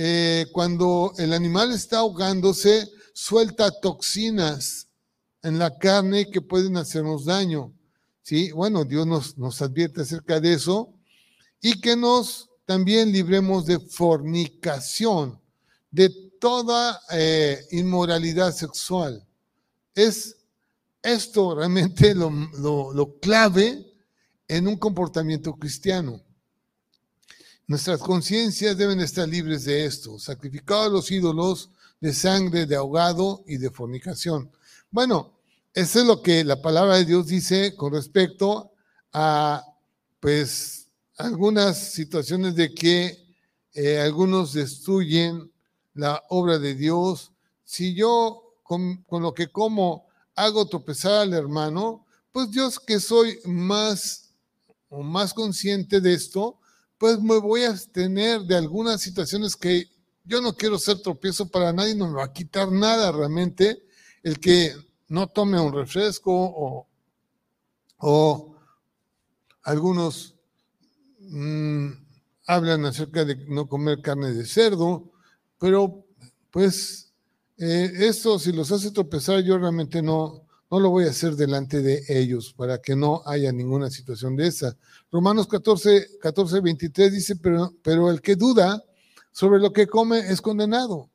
[0.00, 4.86] eh, cuando el animal está ahogándose, suelta toxinas
[5.42, 7.74] en la carne que pueden hacernos daño.
[8.22, 8.52] ¿sí?
[8.52, 10.94] Bueno, Dios nos, nos advierte acerca de eso
[11.60, 15.40] y que nos también libremos de fornicación,
[15.90, 19.26] de toda eh, inmoralidad sexual.
[19.96, 20.36] Es
[21.02, 23.84] esto realmente lo, lo, lo clave
[24.46, 26.22] en un comportamiento cristiano.
[27.68, 31.68] Nuestras conciencias deben estar libres de esto, sacrificados los ídolos
[32.00, 34.50] de sangre, de ahogado y de fornicación.
[34.90, 35.38] Bueno,
[35.74, 38.72] eso es lo que la palabra de Dios dice con respecto
[39.12, 39.62] a,
[40.18, 43.26] pues, algunas situaciones de que
[43.74, 45.52] eh, algunos destruyen
[45.92, 47.32] la obra de Dios.
[47.64, 54.32] Si yo con lo que como hago tropezar al hermano, pues Dios que soy más
[54.88, 56.57] o más consciente de esto,
[56.98, 59.86] pues me voy a abstener de algunas situaciones que
[60.24, 63.82] yo no quiero ser tropiezo para nadie, no me va a quitar nada realmente
[64.22, 64.74] el que
[65.08, 66.86] no tome un refresco o,
[67.98, 68.56] o
[69.62, 70.34] algunos
[71.20, 71.88] mmm,
[72.46, 75.10] hablan acerca de no comer carne de cerdo,
[75.58, 76.04] pero
[76.50, 77.12] pues
[77.56, 81.80] eh, esto si los hace tropezar yo realmente no, no lo voy a hacer delante
[81.80, 84.76] de ellos para que no haya ninguna situación de esa.
[85.10, 88.82] Romanos 14, 14 23 dice, pero, pero el que duda
[89.32, 91.08] sobre lo que come es condenado,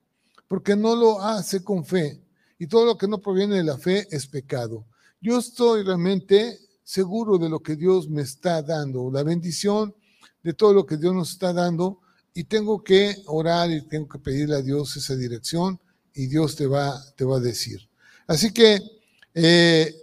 [0.47, 2.19] porque no lo hace con fe.
[2.57, 4.85] Y todo lo que no proviene de la fe es pecado.
[5.21, 9.93] Yo estoy realmente seguro de lo que Dios me está dando, la bendición
[10.41, 11.99] de todo lo que Dios nos está dando,
[12.33, 15.79] y tengo que orar y tengo que pedirle a Dios esa dirección,
[16.15, 17.87] y Dios te va, te va a decir.
[18.27, 18.79] Así que
[19.33, 19.93] eh,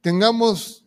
[0.00, 0.84] tengamos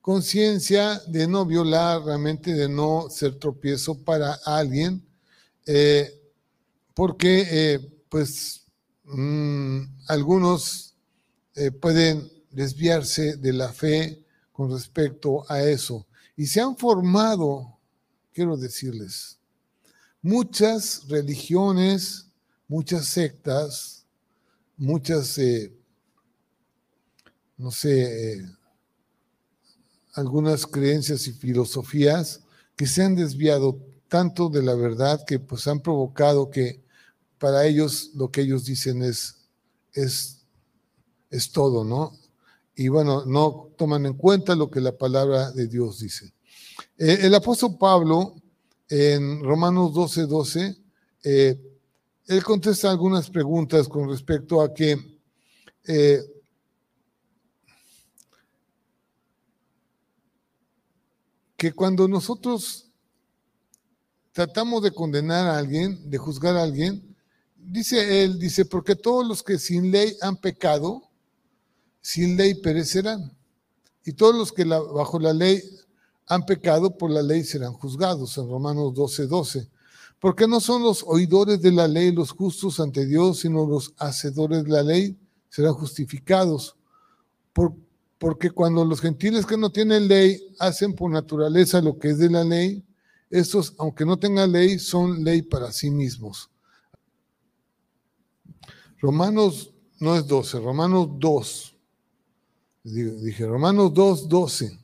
[0.00, 5.06] conciencia de no violar, realmente de no ser tropiezo para alguien,
[5.66, 6.10] eh,
[6.94, 8.66] porque eh, pues
[9.04, 10.94] mmm, algunos
[11.80, 16.04] pueden desviarse de la fe con respecto a eso.
[16.36, 17.78] Y se han formado,
[18.32, 19.38] quiero decirles,
[20.20, 22.26] muchas religiones,
[22.66, 24.04] muchas sectas,
[24.76, 25.38] muchas,
[27.56, 28.46] no sé, eh,
[30.14, 32.40] algunas creencias y filosofías
[32.76, 36.82] que se han desviado tanto de la verdad que pues han provocado que
[37.38, 39.36] para ellos lo que ellos dicen es,
[39.92, 40.46] es,
[41.30, 42.12] es todo, ¿no?
[42.76, 46.32] Y bueno, no toman en cuenta lo que la palabra de Dios dice.
[46.98, 48.34] Eh, el apóstol Pablo
[48.88, 50.76] en Romanos 12, 12,
[51.24, 51.60] eh,
[52.26, 54.96] él contesta algunas preguntas con respecto a que
[61.64, 62.90] que cuando nosotros
[64.32, 67.16] tratamos de condenar a alguien, de juzgar a alguien,
[67.56, 71.08] dice él, dice, porque todos los que sin ley han pecado,
[72.02, 73.32] sin ley perecerán.
[74.04, 75.62] Y todos los que la, bajo la ley
[76.26, 79.70] han pecado, por la ley serán juzgados, en Romanos 12, 12.
[80.20, 84.64] Porque no son los oidores de la ley los justos ante Dios, sino los hacedores
[84.64, 85.16] de la ley
[85.48, 86.76] serán justificados.
[87.54, 87.74] Por,
[88.24, 92.30] porque cuando los gentiles que no tienen ley hacen por naturaleza lo que es de
[92.30, 92.82] la ley,
[93.28, 96.48] estos, aunque no tengan ley, son ley para sí mismos.
[98.98, 101.76] Romanos no es 12, Romanos 2.
[102.84, 104.80] Dije, Romanos 2, 12.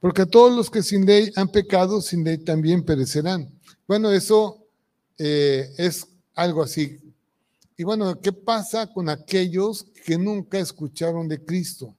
[0.00, 3.56] Porque todos los que sin ley han pecado, sin ley también perecerán.
[3.86, 4.66] Bueno, eso
[5.16, 6.98] eh, es algo así.
[7.76, 11.94] Y bueno, ¿qué pasa con aquellos que nunca escucharon de Cristo?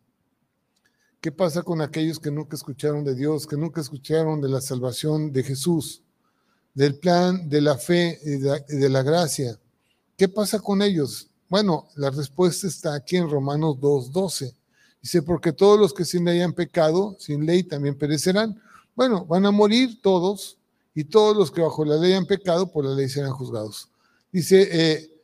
[1.21, 5.31] ¿Qué pasa con aquellos que nunca escucharon de Dios, que nunca escucharon de la salvación
[5.31, 6.01] de Jesús,
[6.73, 9.59] del plan de la fe y de la, gracia?
[10.17, 11.29] ¿Qué pasa con ellos?
[11.49, 14.55] Bueno, la respuesta está aquí en Romanos 2.12.
[15.03, 18.59] Dice, porque todos los que sin ley han pecado, sin ley también perecerán.
[18.95, 20.57] Bueno, van a morir todos
[20.95, 23.87] y todos los que bajo la ley han pecado, por la ley serán juzgados.
[24.31, 25.18] Dice, eh,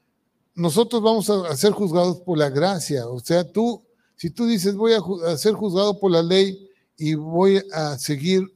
[0.56, 3.08] nosotros vamos a ser juzgados por la gracia.
[3.08, 7.62] O sea, tú si tú dices, voy a, ser juzgado por la ley y voy
[7.74, 8.54] a seguir,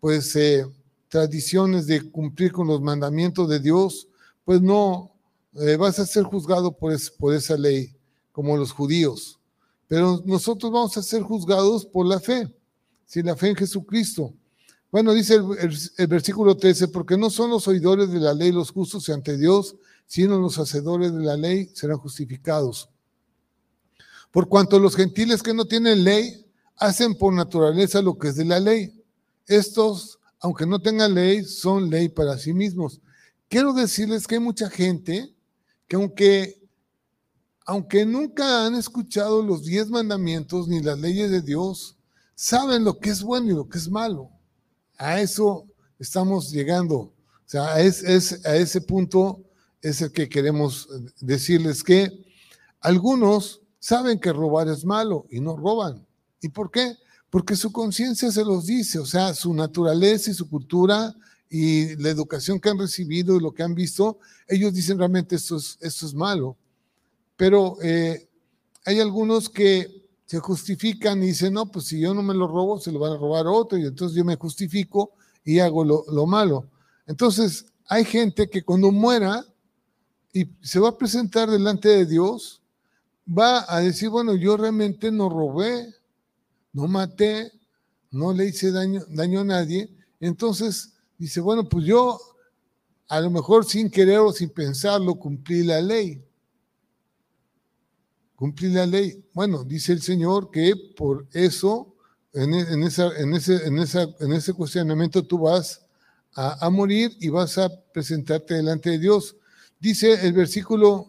[0.00, 0.66] pues, eh,
[1.08, 4.08] tradiciones de cumplir con los mandamientos de Dios,
[4.44, 5.10] pues no,
[5.54, 7.94] eh, vas a ser juzgado por, esa ley,
[8.32, 9.38] como los judíos.
[9.88, 12.54] Pero nosotros vamos a ser juzgados por la fe,
[13.06, 14.34] si la fe en Jesucristo.
[14.92, 18.70] Bueno, dice el, el, versículo 13, porque no son los oidores de la ley los
[18.70, 19.74] justos ante Dios,
[20.08, 22.88] sino los hacedores de la ley serán justificados.
[24.32, 28.46] Por cuanto los gentiles que no tienen ley hacen por naturaleza lo que es de
[28.46, 29.04] la ley.
[29.46, 33.00] Estos, aunque no tengan ley, son ley para sí mismos.
[33.48, 35.34] Quiero decirles que hay mucha gente
[35.86, 36.62] que aunque,
[37.66, 41.98] aunque nunca han escuchado los diez mandamientos ni las leyes de Dios,
[42.34, 44.30] saben lo que es bueno y lo que es malo.
[44.96, 45.66] A eso
[45.98, 46.96] estamos llegando.
[46.96, 47.12] O
[47.44, 49.42] sea, es, es, a ese punto
[49.82, 50.88] es el que queremos
[51.20, 52.24] decirles que
[52.80, 56.06] algunos saben que robar es malo y no roban.
[56.40, 56.96] ¿Y por qué?
[57.30, 61.14] Porque su conciencia se los dice, o sea, su naturaleza y su cultura
[61.50, 65.56] y la educación que han recibido y lo que han visto, ellos dicen realmente esto
[65.56, 66.56] es, esto es malo.
[67.36, 68.28] Pero eh,
[68.84, 72.78] hay algunos que se justifican y dicen, no, pues si yo no me lo robo,
[72.78, 75.12] se lo van a robar otro y entonces yo me justifico
[75.44, 76.66] y hago lo, lo malo.
[77.06, 79.46] Entonces, hay gente que cuando muera
[80.32, 82.62] y se va a presentar delante de Dios,
[83.26, 85.94] va a decir, bueno, yo realmente no robé,
[86.72, 87.52] no maté,
[88.10, 89.90] no le hice daño, daño a nadie.
[90.20, 92.18] Entonces dice, bueno, pues yo
[93.08, 96.22] a lo mejor sin querer o sin pensarlo cumplí la ley.
[98.36, 99.24] Cumplí la ley.
[99.32, 101.94] Bueno, dice el Señor que por eso,
[102.32, 105.84] en, e, esa, en, ese, en, esa, en ese cuestionamiento tú vas
[106.34, 109.34] a morir y vas a presentarte delante de Dios.
[109.80, 111.08] Dice el versículo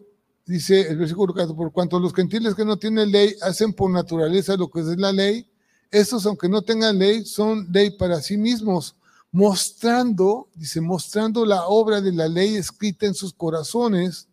[0.50, 4.58] dice el versículo 4, por cuanto los gentiles que no tienen ley hacen por naturaleza
[4.58, 5.48] lo que es la ley,
[5.92, 8.96] estos aunque no tengan ley son ley para sí mismos,
[9.32, 14.28] mostrando, dice, mostrando la obra de la ley escrita en sus corazones,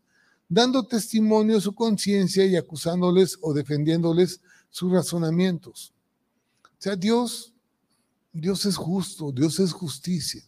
[0.48, 5.92] dando testimonio a su conciencia y acusándoles o defendiéndoles sus razonamientos.
[6.64, 7.52] O sea, Dios,
[8.32, 10.42] Dios es justo, Dios es justicia.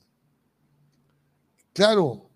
[1.75, 2.28] Claro,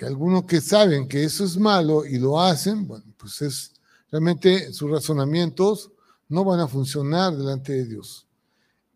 [0.00, 3.74] que algunos que saben que eso es malo y lo hacen, bueno, pues es
[4.10, 5.90] realmente sus razonamientos
[6.26, 8.26] no van a funcionar delante de Dios.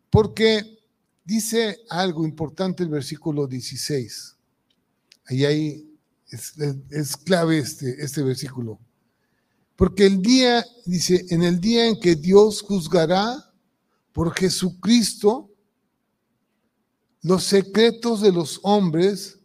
[0.08, 0.78] Porque
[1.22, 4.34] dice algo importante el versículo 16.
[5.26, 5.94] Ahí, ahí
[6.30, 8.80] es, clave este, este versículo.
[9.76, 13.52] Porque el día, dice, en el día en que Dios juzgará
[14.14, 15.50] por Jesucristo
[17.20, 19.38] los secretos de los hombres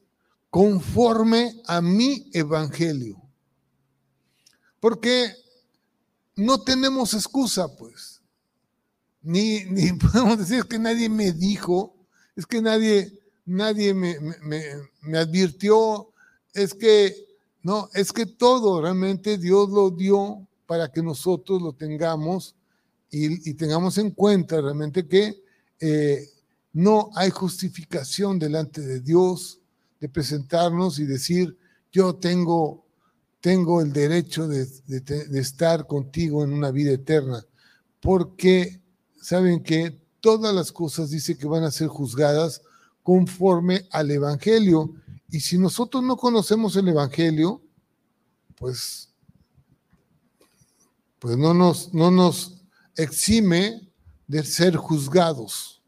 [0.50, 3.22] conforme a mi evangelio.
[4.80, 5.34] Porque
[6.36, 8.22] no tenemos excusa, pues.
[9.22, 11.96] Ni, ni podemos decir que nadie me dijo,
[12.36, 14.18] es que nadie, nadie me,
[15.02, 16.10] me, advirtió,
[16.54, 17.14] es que,
[17.62, 22.56] no, es que todo realmente Dios lo dio para que nosotros lo tengamos
[23.12, 25.44] y, tengamos en cuenta realmente que
[25.80, 26.30] eh,
[26.74, 29.59] no hay justificación delante de Dios
[30.00, 31.58] de presentarnos y decir,
[31.92, 32.86] yo tengo,
[33.42, 34.68] tengo el derecho de,
[35.40, 37.46] estar contigo en una vida eterna,
[38.00, 38.82] porque
[39.22, 42.62] saben que todas las cosas dice que van a ser juzgadas
[43.04, 44.94] conforme al Evangelio.
[45.30, 47.62] Y si nosotros no conocemos el Evangelio,
[48.56, 49.10] pues,
[51.20, 52.62] pues no, nos, no nos
[52.96, 53.90] exime
[54.28, 55.82] de ser juzgados,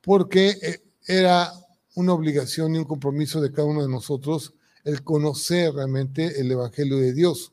[0.00, 1.52] porque eh, era
[1.94, 6.98] una obligación y un compromiso de cada uno de nosotros el conocer realmente el Evangelio
[6.98, 7.52] de Dios.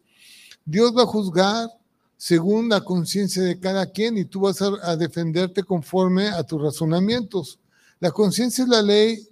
[0.64, 1.70] Dios va a juzgar
[2.18, 7.60] según la conciencia de cada quien y tú vas a, defenderte conforme a tus razonamientos.
[8.00, 9.28] La conciencia es la ley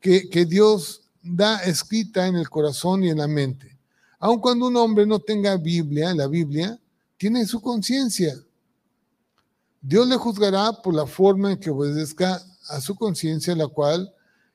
[0.00, 3.78] que, que Dios da escrita en el corazón y en la mente.
[4.18, 6.78] Aun cuando un hombre no tenga Biblia, la Biblia,
[7.16, 8.34] tiene su conciencia.
[9.80, 14.12] Dios le juzgará por la forma en que obedezca a su conciencia, la cual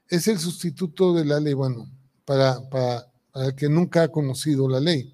[0.10, 1.89] es el sustituto de la ley, bueno,
[2.26, 5.14] para, para, el que nunca ha conocido la ley.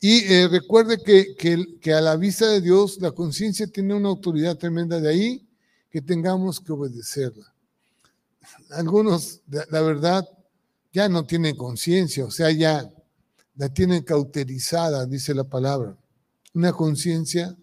[0.00, 1.34] Y eh, recuerde que,
[1.80, 5.48] que, a la vista de Dios la conciencia tiene una autoridad tremenda de ahí
[5.90, 7.54] que tengamos que obedecerla.
[8.70, 10.26] Algunos, la verdad,
[10.92, 12.90] ya no tienen conciencia, o sea, ya
[13.56, 15.96] la tienen cauterizada, dice la palabra.
[16.54, 17.56] Una conciencia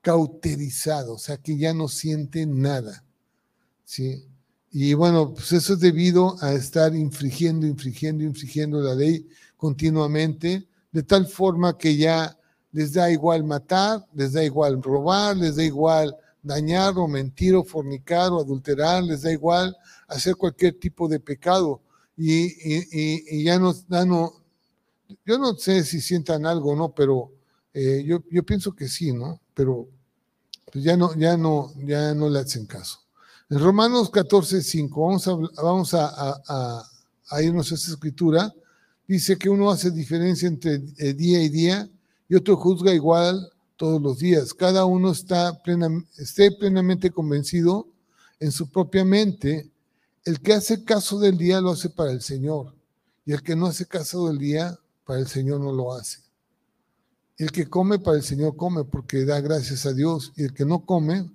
[0.00, 3.04] cauterizada, o sea, que ya no siente nada.
[3.84, 4.24] ¿sí?
[4.72, 11.02] Y bueno, pues eso es debido a estar infringiendo, infringiendo, infringiendo la ley continuamente de
[11.02, 12.38] tal forma que ya
[12.72, 17.62] les da igual matar, les da igual robar, les da igual dañar o mentir o
[17.62, 19.76] fornicar o adulterar, les da igual
[20.08, 21.82] hacer cualquier tipo de pecado.
[22.16, 23.74] Y, ya, no,
[24.06, 24.32] no,
[25.26, 26.94] yo no sé si sientan algo, ¿no?
[26.94, 27.32] Pero
[27.74, 29.38] eh, yo, yo pienso que sí, ¿no?
[29.52, 29.88] Pero
[30.72, 33.01] pues ya no, ya no, ya no le hacen caso.
[33.52, 35.18] En Romanos 14, 5,
[35.62, 36.82] vamos a,
[37.42, 38.50] irnos a esta escritura
[39.06, 41.86] dice que uno hace diferencia entre eh, día y día
[42.30, 44.54] y otro juzga igual todos los días.
[44.54, 45.60] Cada uno está
[46.16, 47.88] esté plenamente convencido
[48.40, 49.70] en su propia mente.
[50.24, 52.74] El que hace caso del día lo hace para el Señor
[53.26, 56.20] y el que no hace caso del día para el Señor no lo hace.
[57.36, 60.64] El que come para el Señor come porque da gracias a Dios y el que
[60.64, 61.30] no come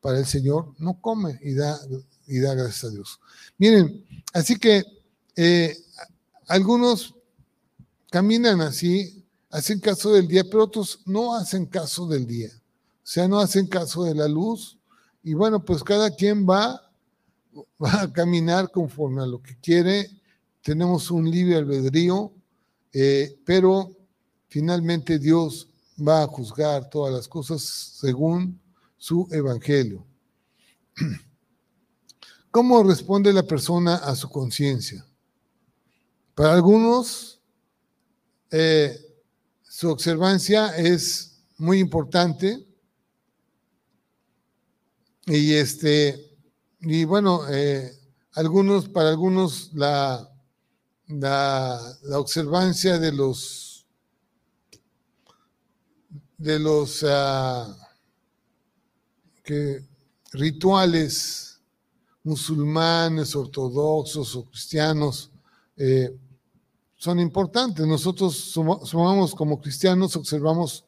[0.00, 1.78] para el Señor no come y da,
[2.26, 3.20] y da gracias a Dios.
[3.58, 4.84] Miren, así que
[5.36, 5.76] eh,
[6.46, 7.14] algunos
[8.10, 12.50] caminan así, hacen caso del día, pero otros no hacen caso del día.
[12.52, 14.78] O sea, no hacen caso de la luz.
[15.22, 16.80] Y bueno, pues cada quien va,
[17.80, 20.10] a caminar conforme a lo que quiere.
[20.62, 22.32] Tenemos un libre albedrío,
[22.92, 23.90] eh, pero
[24.48, 25.68] finalmente Dios
[26.06, 28.60] va a juzgar todas las cosas según
[28.98, 30.04] su evangelio.
[32.50, 35.06] ¿Cómo responde la persona a su conciencia?
[36.34, 37.40] Para algunos,
[38.50, 38.98] eh,
[39.62, 42.66] su observancia es muy importante.
[45.26, 46.36] Y este,
[46.80, 47.92] y bueno, eh,
[48.32, 50.28] algunos, para algunos la,
[51.08, 53.86] la, observancia de los
[56.38, 57.87] de los ah,
[59.48, 59.82] que,
[60.32, 61.60] rituales
[62.22, 65.30] musulmanes, ortodoxos o cristianos,
[65.78, 66.14] eh,
[66.96, 67.86] son importantes.
[67.86, 70.84] Nosotros sumamos como cristianos, observamos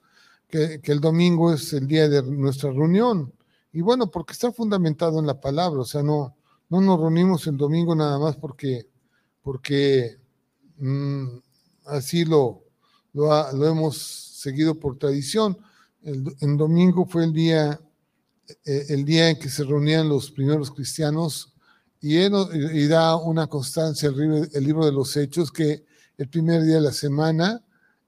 [0.47, 3.33] que, el domingo es el día de nuestra reunión.
[3.73, 6.35] Y bueno, porque está fundamentado en la palabra, o sea, no,
[6.69, 8.89] no nos reunimos el domingo nada más porque,
[9.43, 10.19] porque
[10.77, 11.39] mm,
[11.87, 12.65] así lo,
[13.15, 15.57] lo, hemos seguido por tradición.
[16.03, 17.81] El, domingo fue el día,
[18.65, 21.55] el día en que se reunían los primeros cristianos
[22.01, 25.85] y, y da una constancia el, libro de los hechos que
[26.17, 27.63] el primer día de la semana,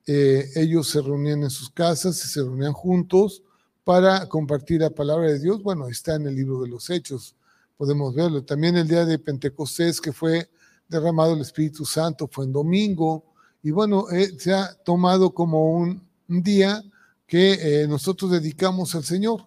[0.06, 3.42] eh, ellos se reunían en sus casas y se reunían juntos
[3.84, 5.62] para compartir la palabra de Dios.
[5.62, 7.34] Bueno, está en el libro de los Hechos,
[7.76, 8.44] podemos verlo.
[8.44, 10.50] También el día de Pentecostés, que fue
[10.88, 13.24] derramado el Espíritu Santo, fue en domingo.
[13.62, 16.82] Y bueno, eh, se ha tomado como un, día
[17.26, 19.46] que eh, nosotros dedicamos al Señor.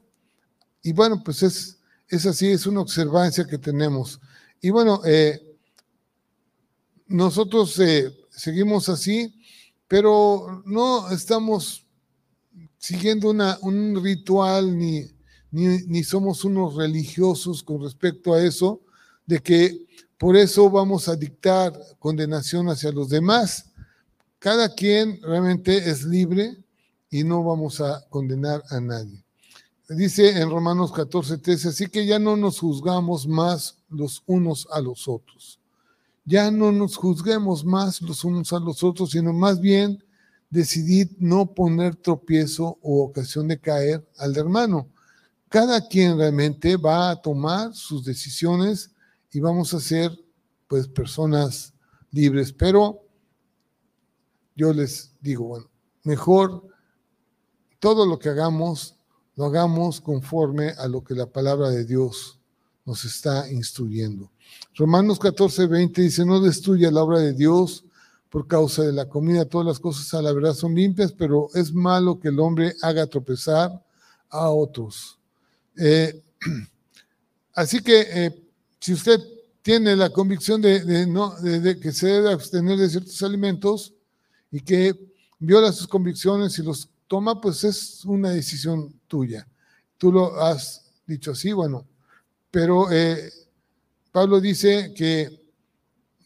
[0.86, 4.22] Y bueno, pues es, es así, es una observancia que tenemos.
[4.62, 5.02] Y bueno,
[7.08, 7.82] nosotros
[8.30, 9.34] seguimos así,
[9.88, 11.88] pero no estamos
[12.78, 15.10] siguiendo una, un ritual ni,
[15.50, 18.80] ni, somos unos religiosos con respecto a eso,
[19.26, 19.88] de que
[20.20, 23.72] por eso vamos a dictar condenación hacia los demás.
[24.38, 26.64] Cada quien realmente es libre
[27.10, 29.25] y no vamos a condenar a nadie.
[29.90, 34.82] Dice en Romanos 14, 13, así que ya no nos juzgamos más los unos a
[34.82, 35.60] los otros
[36.26, 40.04] ya no nos juzguemos más los unos a los otros, sino más bien
[40.50, 44.90] decidid no poner tropiezo o ocasión de caer al hermano.
[45.50, 48.92] Cada quien realmente va a tomar sus decisiones
[49.32, 50.12] y vamos a ser
[50.68, 51.74] pues personas
[52.12, 53.04] libres, pero
[54.56, 55.70] yo les digo, bueno,
[56.04, 56.68] mejor
[57.80, 58.95] todo lo que hagamos,
[59.36, 62.40] lo hagamos conforme a lo que la palabra de Dios
[62.86, 64.32] nos está instruyendo.
[64.76, 67.84] Romanos 14, 20 dice, no destruya la obra de Dios
[68.30, 69.46] por causa de la comida.
[69.46, 73.08] Todas las cosas a la verdad son limpias, pero es malo que el hombre haga
[73.08, 73.84] tropezar
[74.30, 75.18] a otros.
[75.78, 76.22] Eh,
[77.54, 78.44] así que eh,
[78.80, 79.20] si usted
[79.62, 83.94] tiene la convicción de, no, de, que se debe abstener de ciertos alimentos
[84.52, 84.94] y que
[85.40, 89.48] viola sus convicciones y los toma, pues es una decisión tuya.
[89.98, 91.86] Tú lo has dicho así, bueno,
[92.52, 93.32] pero eh,
[94.12, 95.42] Pablo dice que,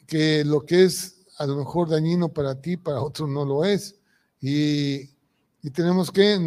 [0.06, 3.96] que lo que es a lo mejor dañino para ti, para otros no lo es.
[4.42, 5.10] Y,
[5.74, 6.38] tenemos que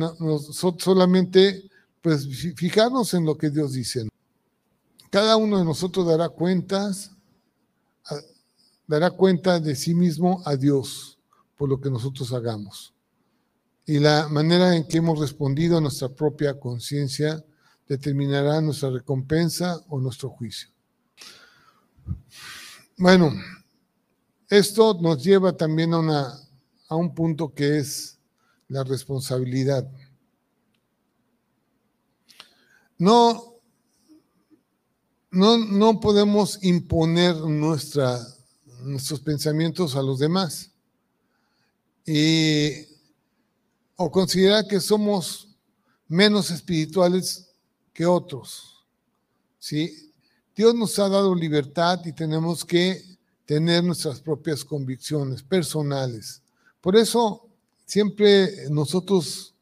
[0.51, 1.69] solamente
[2.01, 2.27] pues,
[2.57, 4.09] fijarnos en lo que Dios dice.
[5.11, 7.11] Cada uno de nosotros dará cuentas,
[8.87, 11.19] dará cuenta de sí mismo a Dios
[11.57, 12.95] por lo que nosotros hagamos.
[13.85, 17.45] Y la manera en que hemos respondido a nuestra propia conciencia
[17.89, 20.69] determinará nuestra recompensa o nuestro juicio.
[22.97, 23.33] Bueno,
[24.49, 26.39] esto nos lleva también a, una,
[26.89, 28.19] a un punto que es
[28.69, 29.91] la responsabilidad.
[32.99, 33.57] No,
[35.31, 38.21] no, no podemos imponer nuestra,
[38.83, 40.71] nuestros pensamientos a los demás
[42.07, 42.92] y,
[43.97, 45.49] o considerar que somos
[46.09, 47.49] menos espirituales
[47.93, 48.85] que otros.
[49.59, 50.13] ¿sí?
[50.55, 53.03] Dios nos ha dado libertad y tenemos que
[53.47, 56.43] tener nuestras propias convicciones personales.
[56.81, 57.49] Por eso
[57.87, 59.55] siempre nosotros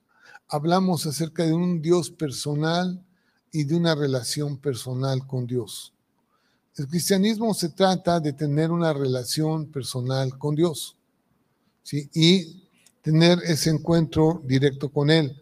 [0.49, 3.05] hablamos acerca de un Dios personal
[3.53, 5.93] y de una relación personal con Dios.
[6.77, 10.97] El cristianismo se trata de tener una relación personal con Dios
[11.83, 12.09] ¿sí?
[12.15, 12.65] y
[13.03, 15.37] tener ese encuentro directo con Él.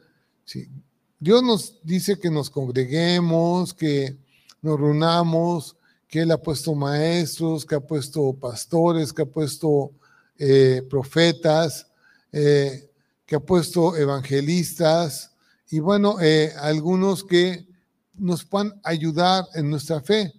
[1.19, 4.17] Dios nos dice que nos congreguemos, que
[4.63, 9.93] nos reunamos, que Él ha puesto maestros, que ha puesto pastores, que ha puesto
[10.39, 11.89] eh, profetas,
[12.33, 12.91] eh,
[13.27, 15.33] que ha puesto evangelistas
[15.71, 17.67] y bueno, eh, algunos que
[18.15, 20.33] nos puedan ayudar en nuestra fe.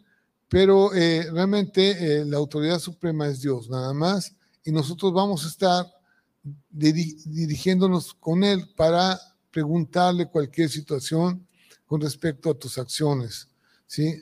[0.47, 4.35] Pero realmente la autoridad suprema es Dios, nada más.
[4.63, 5.85] Y nosotros vamos a estar
[6.69, 9.19] dirigiéndonos con Él para
[9.51, 11.45] preguntarle cualquier situación
[11.85, 13.49] con respecto a tus acciones.
[13.87, 14.21] ¿sí?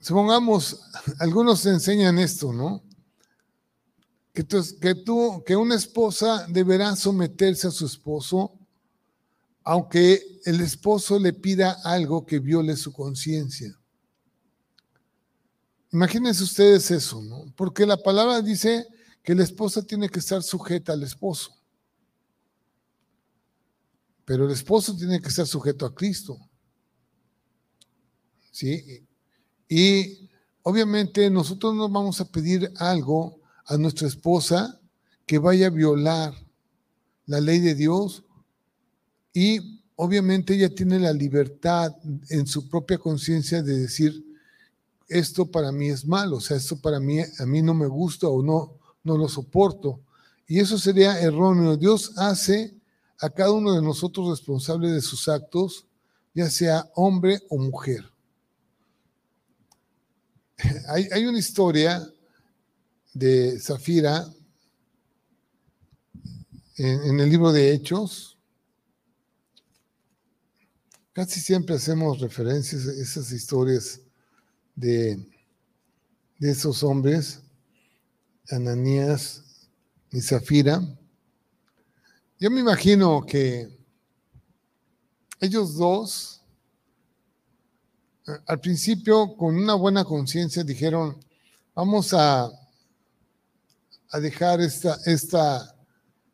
[0.00, 0.80] supongamos,
[1.18, 2.82] algunos enseñan esto, ¿no?
[4.32, 4.46] Que,
[4.80, 8.58] que, tú, que una esposa deberá someterse a su esposo,
[9.62, 13.78] aunque el esposo le pida algo que viole su conciencia.
[15.92, 17.52] Imagínense ustedes eso, ¿no?
[17.54, 18.86] Porque la palabra dice
[19.22, 21.54] que la esposa tiene que estar sujeta al esposo.
[24.24, 26.38] Pero el esposo tiene que estar sujeto a Cristo.
[28.50, 29.06] ¿Sí?
[29.68, 30.30] Y
[30.62, 34.80] obviamente nosotros no vamos a pedir algo a nuestra esposa
[35.26, 36.34] que vaya a violar
[37.26, 38.24] la ley de Dios
[39.32, 41.94] y obviamente ella tiene la libertad
[42.28, 44.31] en su propia conciencia de decir
[45.18, 48.28] esto para mí es malo, o sea, esto para mí a mí no me gusta
[48.28, 50.00] o no no lo soporto.
[50.46, 51.76] Y eso sería erróneo.
[51.76, 52.74] Dios hace
[53.18, 55.86] a cada uno de nosotros responsable de sus actos,
[56.34, 58.04] ya sea hombre o mujer.
[60.88, 62.06] Hay, una historia
[63.14, 64.26] de Zafira
[66.76, 68.38] en, el libro de Hechos.
[71.12, 74.00] Casi siempre hacemos referencias a esas historias
[74.74, 75.16] de,
[76.38, 77.42] de esos hombres,
[78.50, 79.68] Ananías
[80.10, 80.82] y Zafira.
[82.38, 83.68] Yo me imagino que
[85.40, 86.42] ellos dos
[88.46, 91.16] al principio, con una buena conciencia, dijeron,
[91.74, 92.50] vamos a,
[94.10, 95.74] a dejar esta, esta,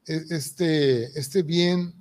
[0.06, 1.94] e, este, este bien,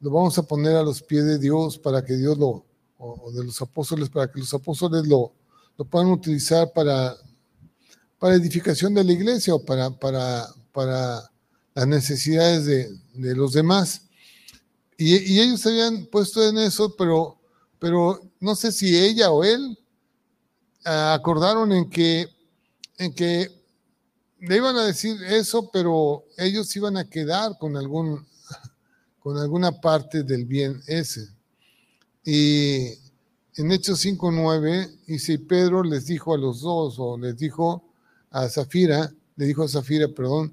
[0.00, 2.64] lo vamos a poner a los pies de Dios para que Dios lo,
[2.98, 5.32] o de los apóstoles, para que los apóstoles lo,
[5.76, 7.16] lo puedan utilizar para,
[8.18, 11.30] para edificación de la iglesia o para, para, para
[11.74, 14.02] las necesidades de, de los demás.
[14.96, 17.38] Y, y, ellos se habían puesto en eso, pero
[17.84, 19.78] pero no sé si ella o él
[20.86, 22.26] ah, acordaron en que,
[22.96, 23.50] en que
[24.40, 28.26] le iban a decir eso, pero ellos iban a quedar con, algún,
[29.18, 31.28] con alguna parte del bien ese.
[32.24, 32.94] Y
[33.56, 37.84] en Hechos 5.9 dice, Pedro les dijo a los dos, o les dijo
[38.30, 40.52] a Zafira, le dijo a Zafira, perdón,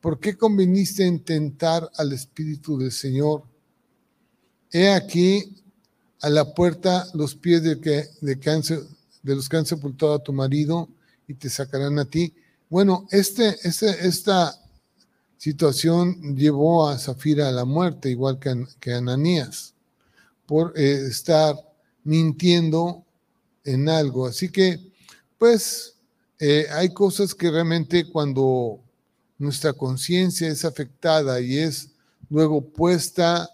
[0.00, 3.44] ¿por qué conveniste en tentar al Espíritu del Señor?
[4.70, 5.62] He aquí,
[6.20, 8.36] a la puerta los pies de, que, de,
[9.22, 10.88] de los que han sepultado a tu marido
[11.26, 12.34] y te sacarán a ti.
[12.68, 14.54] Bueno, este, este, esta
[15.36, 19.74] situación llevó a Zafira a la muerte, igual que, que Ananías,
[20.46, 21.56] por eh, estar
[22.04, 23.04] mintiendo
[23.64, 24.26] en algo.
[24.26, 24.78] Así que,
[25.38, 25.96] pues,
[26.38, 28.80] eh, hay cosas que realmente cuando
[29.38, 31.90] nuestra conciencia es afectada y es
[32.28, 33.48] luego puesta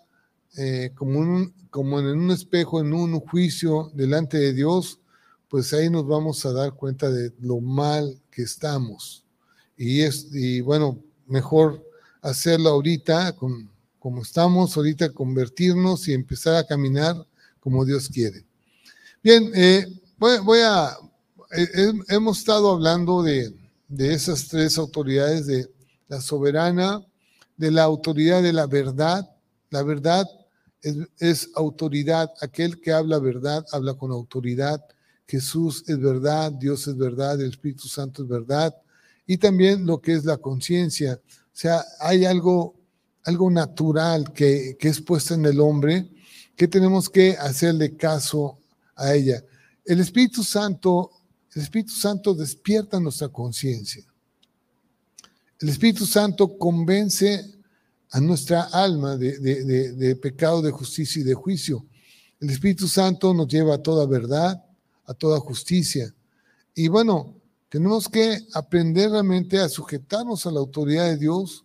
[0.57, 5.01] eh, como, como en un espejo, en un juicio delante de Dios,
[5.49, 9.25] pues ahí nos vamos a dar cuenta de lo mal que estamos.
[9.77, 11.85] Y, es, y bueno, mejor
[12.23, 13.35] hacerlo ahorita,
[13.99, 17.28] como estamos ahorita, convertirnos y empezar a caminar
[17.61, 18.45] como Dios quiere.
[19.23, 19.87] Bien, eh,
[20.17, 20.97] voy, a,
[21.57, 23.55] eh, hemos estado hablando de,
[23.89, 25.69] de esas tres autoridades, de
[26.09, 27.05] la soberana,
[27.57, 29.29] de la autoridad de la verdad.
[29.71, 30.27] La verdad
[30.83, 32.31] es, es, autoridad.
[32.41, 34.85] Aquel que habla verdad habla con autoridad.
[35.27, 38.75] Jesús es verdad, Dios es verdad, el Espíritu Santo es verdad.
[39.27, 41.21] Y también lo que es la conciencia.
[41.29, 42.77] O sea, hay algo,
[43.25, 46.09] algo natural que, que es puesto en el hombre
[46.59, 48.59] que tenemos que hacerle caso
[48.97, 49.45] a ella.
[49.85, 51.13] El Espíritu Santo,
[51.55, 54.05] el Espíritu Santo despierta nuestra conciencia.
[55.61, 57.55] El Espíritu Santo convence
[58.11, 61.87] a nuestra alma de, pecado, de justicia y de juicio.
[62.41, 64.61] El Espíritu Santo nos lleva a toda verdad,
[65.07, 66.13] a toda justicia.
[66.75, 67.37] Y bueno,
[67.69, 71.65] tenemos que aprender realmente a sujetarnos a la autoridad de Dios,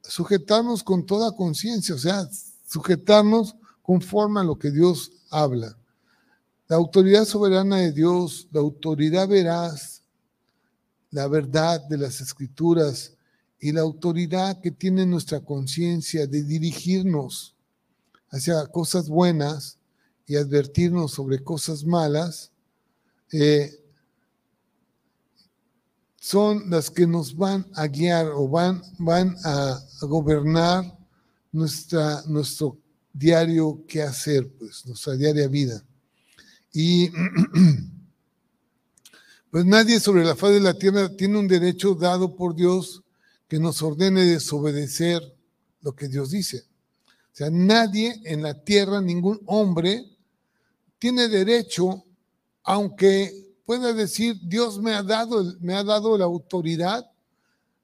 [0.00, 2.28] sujetarnos con toda conciencia, o sea,
[2.68, 3.56] sujetarnos
[3.88, 5.74] conforme a lo que Dios habla.
[6.66, 10.02] La autoridad soberana de Dios, la autoridad veraz,
[11.10, 13.14] la verdad de las escrituras,
[13.58, 17.54] y la autoridad que tiene nuestra conciencia de dirigirnos
[18.28, 19.78] hacia cosas buenas
[20.26, 22.52] y advertirnos sobre cosas malas,
[23.32, 23.72] eh,
[26.20, 30.94] son las que nos van a guiar o van, van a, gobernar
[31.50, 32.76] nuestra, nuestro
[33.12, 35.84] diario qué hacer, pues, nuestra diaria vida.
[36.72, 37.10] Y
[39.50, 43.02] pues nadie sobre la faz de la tierra tiene un derecho dado por Dios
[43.48, 45.22] que nos ordene desobedecer
[45.80, 46.64] lo que Dios dice.
[47.06, 50.04] O sea, nadie en la tierra, ningún hombre,
[50.98, 52.04] tiene derecho,
[52.62, 57.10] aunque pueda decir, Dios me ha dado, me ha dado la autoridad,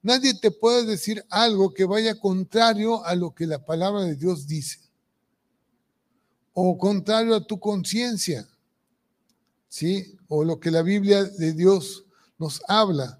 [0.01, 4.47] nadie te puede decir algo que vaya contrario a lo que la palabra de Dios
[4.47, 4.79] dice,
[6.57, 8.47] o contrario a tu conciencia,
[9.67, 10.15] ¿sí?
[10.29, 12.05] O lo que la Biblia de Dios
[12.39, 13.19] nos habla.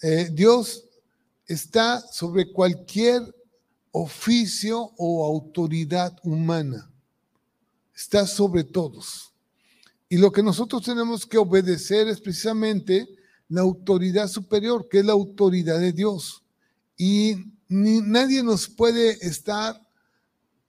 [0.00, 0.86] Eh, Dios
[1.46, 3.22] está sobre cualquier
[3.90, 6.90] oficio o autoridad humana.
[7.94, 9.34] Está sobre todos.
[10.08, 13.06] Y lo que nosotros tenemos que obedecer es precisamente
[13.50, 16.42] la autoridad superior, que es la autoridad de Dios.
[16.96, 17.34] Y
[17.68, 19.78] nadie nos puede estar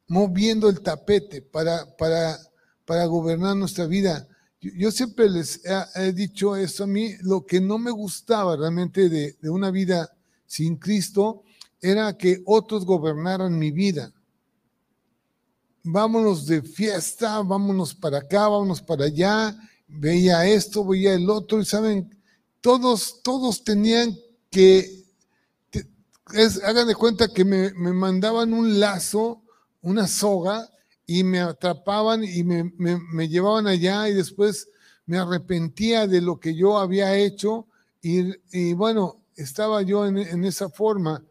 [0.07, 2.37] moviendo el tapete para, para,
[2.85, 4.27] para gobernar nuestra vida.
[4.59, 5.61] Yo, siempre les
[5.95, 10.09] he, dicho eso a mí, lo que no me gustaba realmente de, de una vida
[10.45, 11.43] sin Cristo
[11.81, 14.13] era que otros gobernaran mi vida.
[15.83, 21.65] Vámonos de fiesta, vámonos para acá, vámonos para allá, veía esto, veía el otro, y
[21.65, 22.09] saben,
[22.61, 24.17] todos, todos tenían
[24.49, 25.03] que,
[26.63, 29.42] hagan de cuenta que me, mandaban un lazo,
[29.83, 30.67] una soga,
[31.05, 34.69] y me atrapaban y me, me, llevaban allá y después
[35.05, 37.67] me arrepentía de lo que yo había hecho
[38.01, 41.23] y, bueno, estaba yo en, esa forma,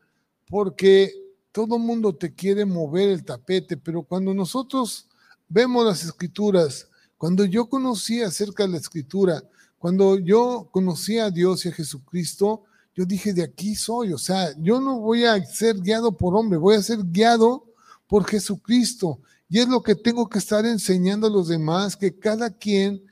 [0.49, 1.13] porque
[1.53, 5.07] todo mundo te quiere mover el tapete, pero cuando nosotros
[5.49, 6.89] vemos las escrituras,
[7.19, 9.43] cuando yo conocí acerca de la escritura,
[9.79, 12.63] cuando yo conocí a Dios y a Jesucristo,
[12.95, 16.59] yo dije, de aquí soy, o sea, yo no voy a ser guiado por hombre,
[16.59, 17.72] voy a ser guiado
[18.13, 19.23] por Jesucristo.
[19.49, 23.03] Y es lo que tengo que estar enseñando a los demás, que cada quien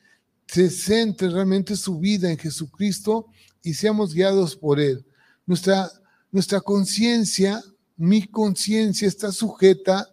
[0.46, 3.24] se centre realmente su vida en Jesucristo
[3.62, 5.03] y seamos guiados por Él.
[5.46, 5.90] Nuestra,
[6.30, 7.64] nuestra conciencia,
[7.96, 10.07] mi conciencia está sujeta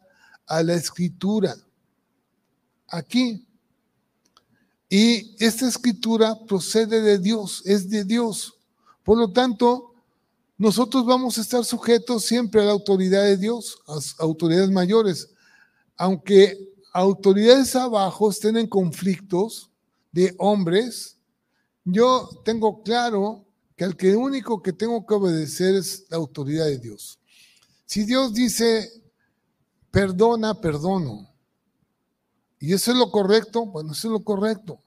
[0.46, 1.54] a la escritura.
[2.88, 3.46] Aquí.
[4.88, 8.56] Y esta escritura procede de Dios, es de Dios.
[9.04, 9.96] Por lo tanto,
[10.58, 15.30] nosotros vamos a estar sujetos siempre a la autoridad de Dios, a autoridades mayores.
[15.96, 16.58] Aunque
[16.94, 19.70] autoridades abajo estén en conflictos
[20.12, 21.18] de hombres,
[21.86, 23.46] yo tengo claro
[23.76, 27.20] que al que único que tengo que obedecer es la autoridad de Dios.
[27.86, 28.90] Si Dios dice,
[29.92, 31.32] perdona, perdono.
[32.60, 34.82] Y eso es lo correcto, bueno, eso es lo correcto.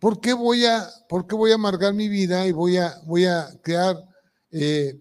[0.00, 3.24] ¿Por qué voy a, por qué voy a amargar mi vida y voy a, voy
[3.24, 3.96] a crear
[4.58, 4.98] eh,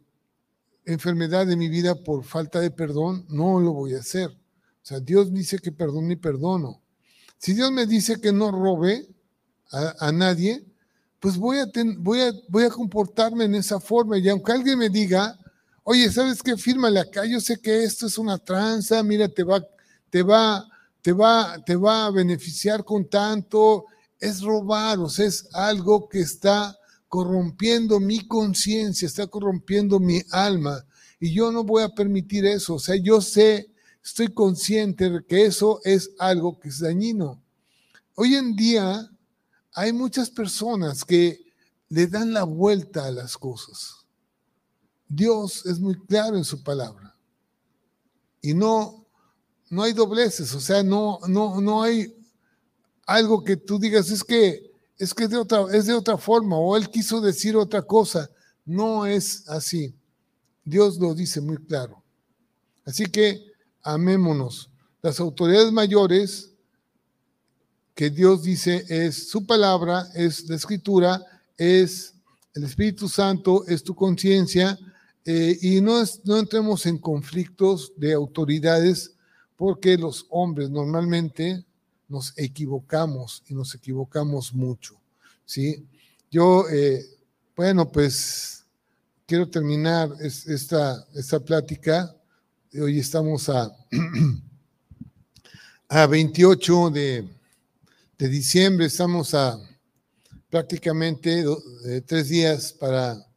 [0.86, 3.26] enfermedad de mi vida por falta de perdón?
[3.30, 4.30] No lo voy a hacer.
[4.30, 6.82] O sea, Dios dice que perdone y perdono.
[7.38, 9.08] Si Dios me dice que no robe
[9.72, 10.66] a, a nadie,
[11.20, 11.66] pues voy a,
[11.98, 14.18] voy, a, voy a comportarme en esa forma.
[14.18, 15.40] Y aunque alguien me diga,
[15.84, 16.58] oye, ¿sabes qué?
[16.58, 19.66] Fírmale acá, yo sé que esto es una tranza, mira, te va,
[20.10, 20.68] te va,
[21.02, 23.86] te va, te va a beneficiar con tanto,
[24.20, 26.78] es robar, o sea, es algo que está
[27.08, 30.86] corrompiendo mi conciencia, está corrompiendo mi alma.
[31.20, 32.76] Y yo no voy a permitir eso.
[32.76, 33.72] O sea, yo sé,
[34.04, 37.42] estoy consciente de que eso es algo que es dañino.
[38.16, 39.10] Hoy en día
[39.74, 41.46] hay muchas personas que
[41.90, 44.06] le dan la vuelta a las cosas.
[45.08, 47.16] Dios es muy claro en su palabra.
[48.42, 49.06] Y no,
[49.70, 52.16] no hay dobleces, o sea, no, no, no hay
[53.06, 56.76] algo que tú digas, es que es que de otra, es de otra forma, o
[56.78, 58.30] él quiso decir otra cosa.
[58.66, 59.94] No es así.
[60.64, 62.04] Dios lo dice muy claro.
[62.86, 63.42] Así que
[63.82, 64.70] amémonos.
[65.02, 66.52] Las autoridades mayores
[67.94, 71.24] que Dios dice es su palabra, es la escritura,
[71.58, 72.16] es
[72.54, 74.78] el Espíritu Santo, es tu conciencia,
[75.24, 79.16] eh, y no, no entremos en conflictos de autoridades
[79.56, 81.66] porque los hombres normalmente
[82.16, 84.96] nos equivocamos y nos equivocamos mucho,
[85.44, 85.86] ¿sí?
[86.32, 87.06] Yo, eh,
[87.58, 88.64] bueno, pues
[89.26, 92.16] quiero terminar esta, esta plática.
[92.74, 93.70] Hoy estamos a,
[95.90, 97.28] a 28 de,
[98.18, 99.60] de diciembre, estamos a
[100.50, 101.44] prácticamente
[101.86, 103.28] eh, tres días para,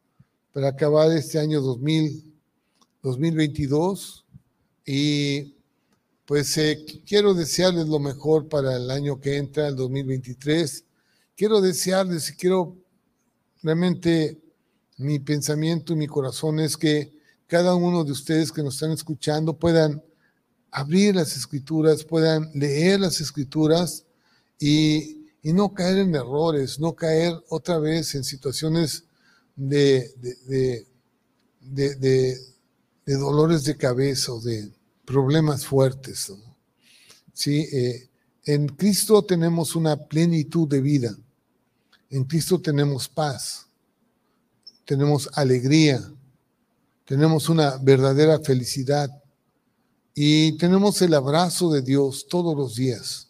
[0.53, 2.33] para acabar este año 2000,
[3.03, 4.25] 2022
[4.85, 5.58] y
[6.29, 10.85] pues eh, quiero desearles lo mejor para el año que entra, el 2023.
[11.35, 12.77] Quiero desearles y quiero
[13.63, 14.39] realmente
[14.97, 17.11] mi pensamiento y mi corazón es que
[17.47, 20.03] cada uno de ustedes que nos están escuchando puedan
[20.69, 24.05] abrir las escrituras, puedan leer las escrituras
[24.59, 29.05] y, no caer en errores, no caer otra vez en situaciones
[29.55, 30.11] de,
[30.45, 30.85] de,
[31.61, 32.37] de,
[33.03, 34.69] de dolores de cabeza o de
[35.09, 36.31] problemas fuertes.
[37.33, 37.61] ¿Sí?
[37.71, 38.09] Eh,
[38.45, 41.17] en Cristo tenemos una plenitud de vida.
[42.11, 43.65] En Cristo tenemos paz,
[44.85, 45.99] tenemos alegría,
[47.05, 49.09] tenemos una verdadera felicidad
[50.13, 53.29] y tenemos el abrazo de Dios todos los días.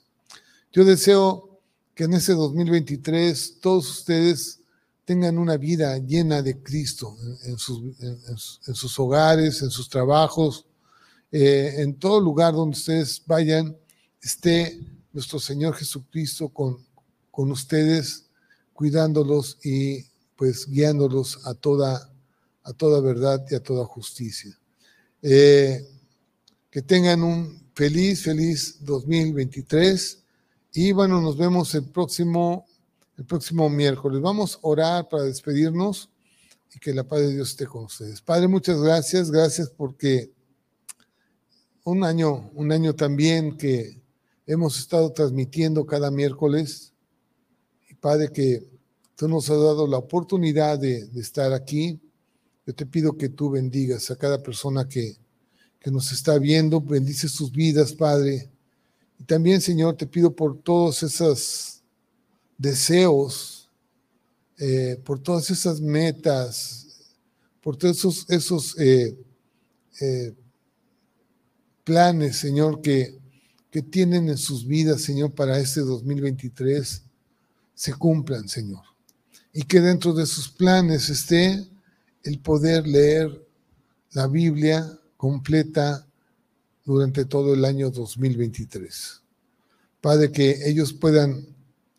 [0.74, 1.62] Yo deseo
[1.96, 4.60] que en ese 2023 todos ustedes
[5.06, 10.66] tengan una vida llena de Cristo en, sus, en sus hogares, en sus trabajos,
[11.32, 13.78] eh, en todo lugar donde ustedes vayan,
[14.22, 14.80] esté
[15.14, 16.86] nuestro Señor Jesucristo con,
[17.32, 18.30] con ustedes,
[18.74, 20.06] cuidándolos y
[20.36, 22.12] pues guiándolos a toda,
[22.64, 24.58] a toda verdad y a toda justicia.
[25.22, 25.86] Eh,
[26.70, 30.24] que tengan un feliz, feliz 2023
[30.74, 32.66] y bueno, nos vemos el próximo,
[33.18, 34.22] el próximo miércoles.
[34.22, 36.10] Vamos a orar para despedirnos
[36.74, 38.22] y que la paz de Dios esté con ustedes.
[38.22, 40.32] Padre, muchas gracias, gracias porque
[41.90, 44.00] un año, un año también que
[44.46, 46.94] hemos estado transmitiendo cada miércoles.
[47.90, 48.64] Y Padre, que
[49.16, 52.00] tú nos has dado la oportunidad de, estar aquí.
[52.66, 55.18] Yo te pido que tú bendigas a cada persona que,
[55.80, 58.50] que nos está viendo, bendice sus vidas, Padre.
[59.20, 61.82] Y también, Señor, te pido por todos esos
[62.58, 63.70] deseos,
[64.58, 66.88] eh, por todas esas metas,
[67.62, 69.18] por todos esos, eh,
[70.02, 70.34] eh,
[71.84, 73.20] planes, Señor, que,
[73.72, 77.04] que tienen en sus vidas, Señor, para este 2023,
[77.76, 78.84] se cumplan, Señor.
[79.54, 81.68] Y que dentro de sus planes esté
[82.24, 83.46] el poder leer
[84.12, 86.06] la Biblia completa
[86.86, 89.22] durante todo el año 2023.
[90.02, 91.46] Padre, que ellos puedan,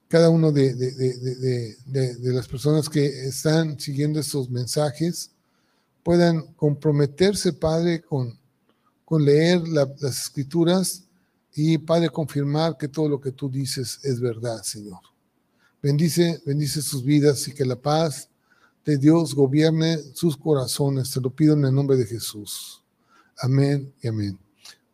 [0.08, 5.30] cada uno de, de, las personas que están siguiendo estos mensajes,
[6.02, 8.39] puedan comprometerse, Padre, con
[9.10, 11.02] con leer las escrituras
[11.52, 15.00] y, Padre, confirmar que todo lo que tú dices es verdad, Señor.
[15.82, 18.28] Bendice, bendice sus vidas y que la paz
[18.84, 21.10] de Dios gobierne sus corazones.
[21.10, 22.84] Te lo pido en el nombre de Jesús.
[23.40, 24.38] Amén y amén.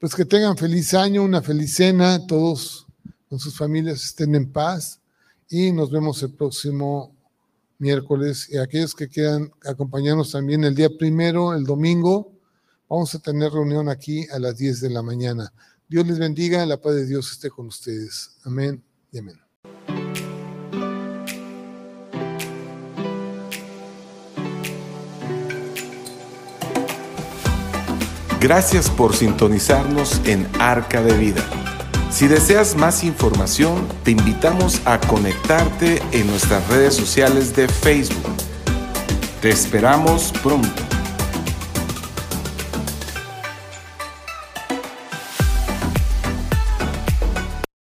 [0.00, 2.86] Pues que tengan feliz año, una feliz cena, todos
[3.28, 4.98] con sus familias estén en paz
[5.50, 7.14] y nos vemos el próximo
[7.78, 8.48] miércoles.
[8.50, 12.32] Y aquellos que quieran acompañarnos también el día primero, el domingo,
[12.88, 15.52] Vamos a tener reunión aquí a las 10 de la mañana.
[15.88, 18.36] Dios les bendiga, la paz de Dios esté con ustedes.
[18.44, 19.40] Amén y amén.
[28.40, 31.44] Gracias por sintonizarnos en Arca de Vida.
[32.10, 38.36] Si deseas más información, te invitamos a conectarte en nuestras redes sociales de Facebook.
[39.40, 40.95] Te esperamos pronto.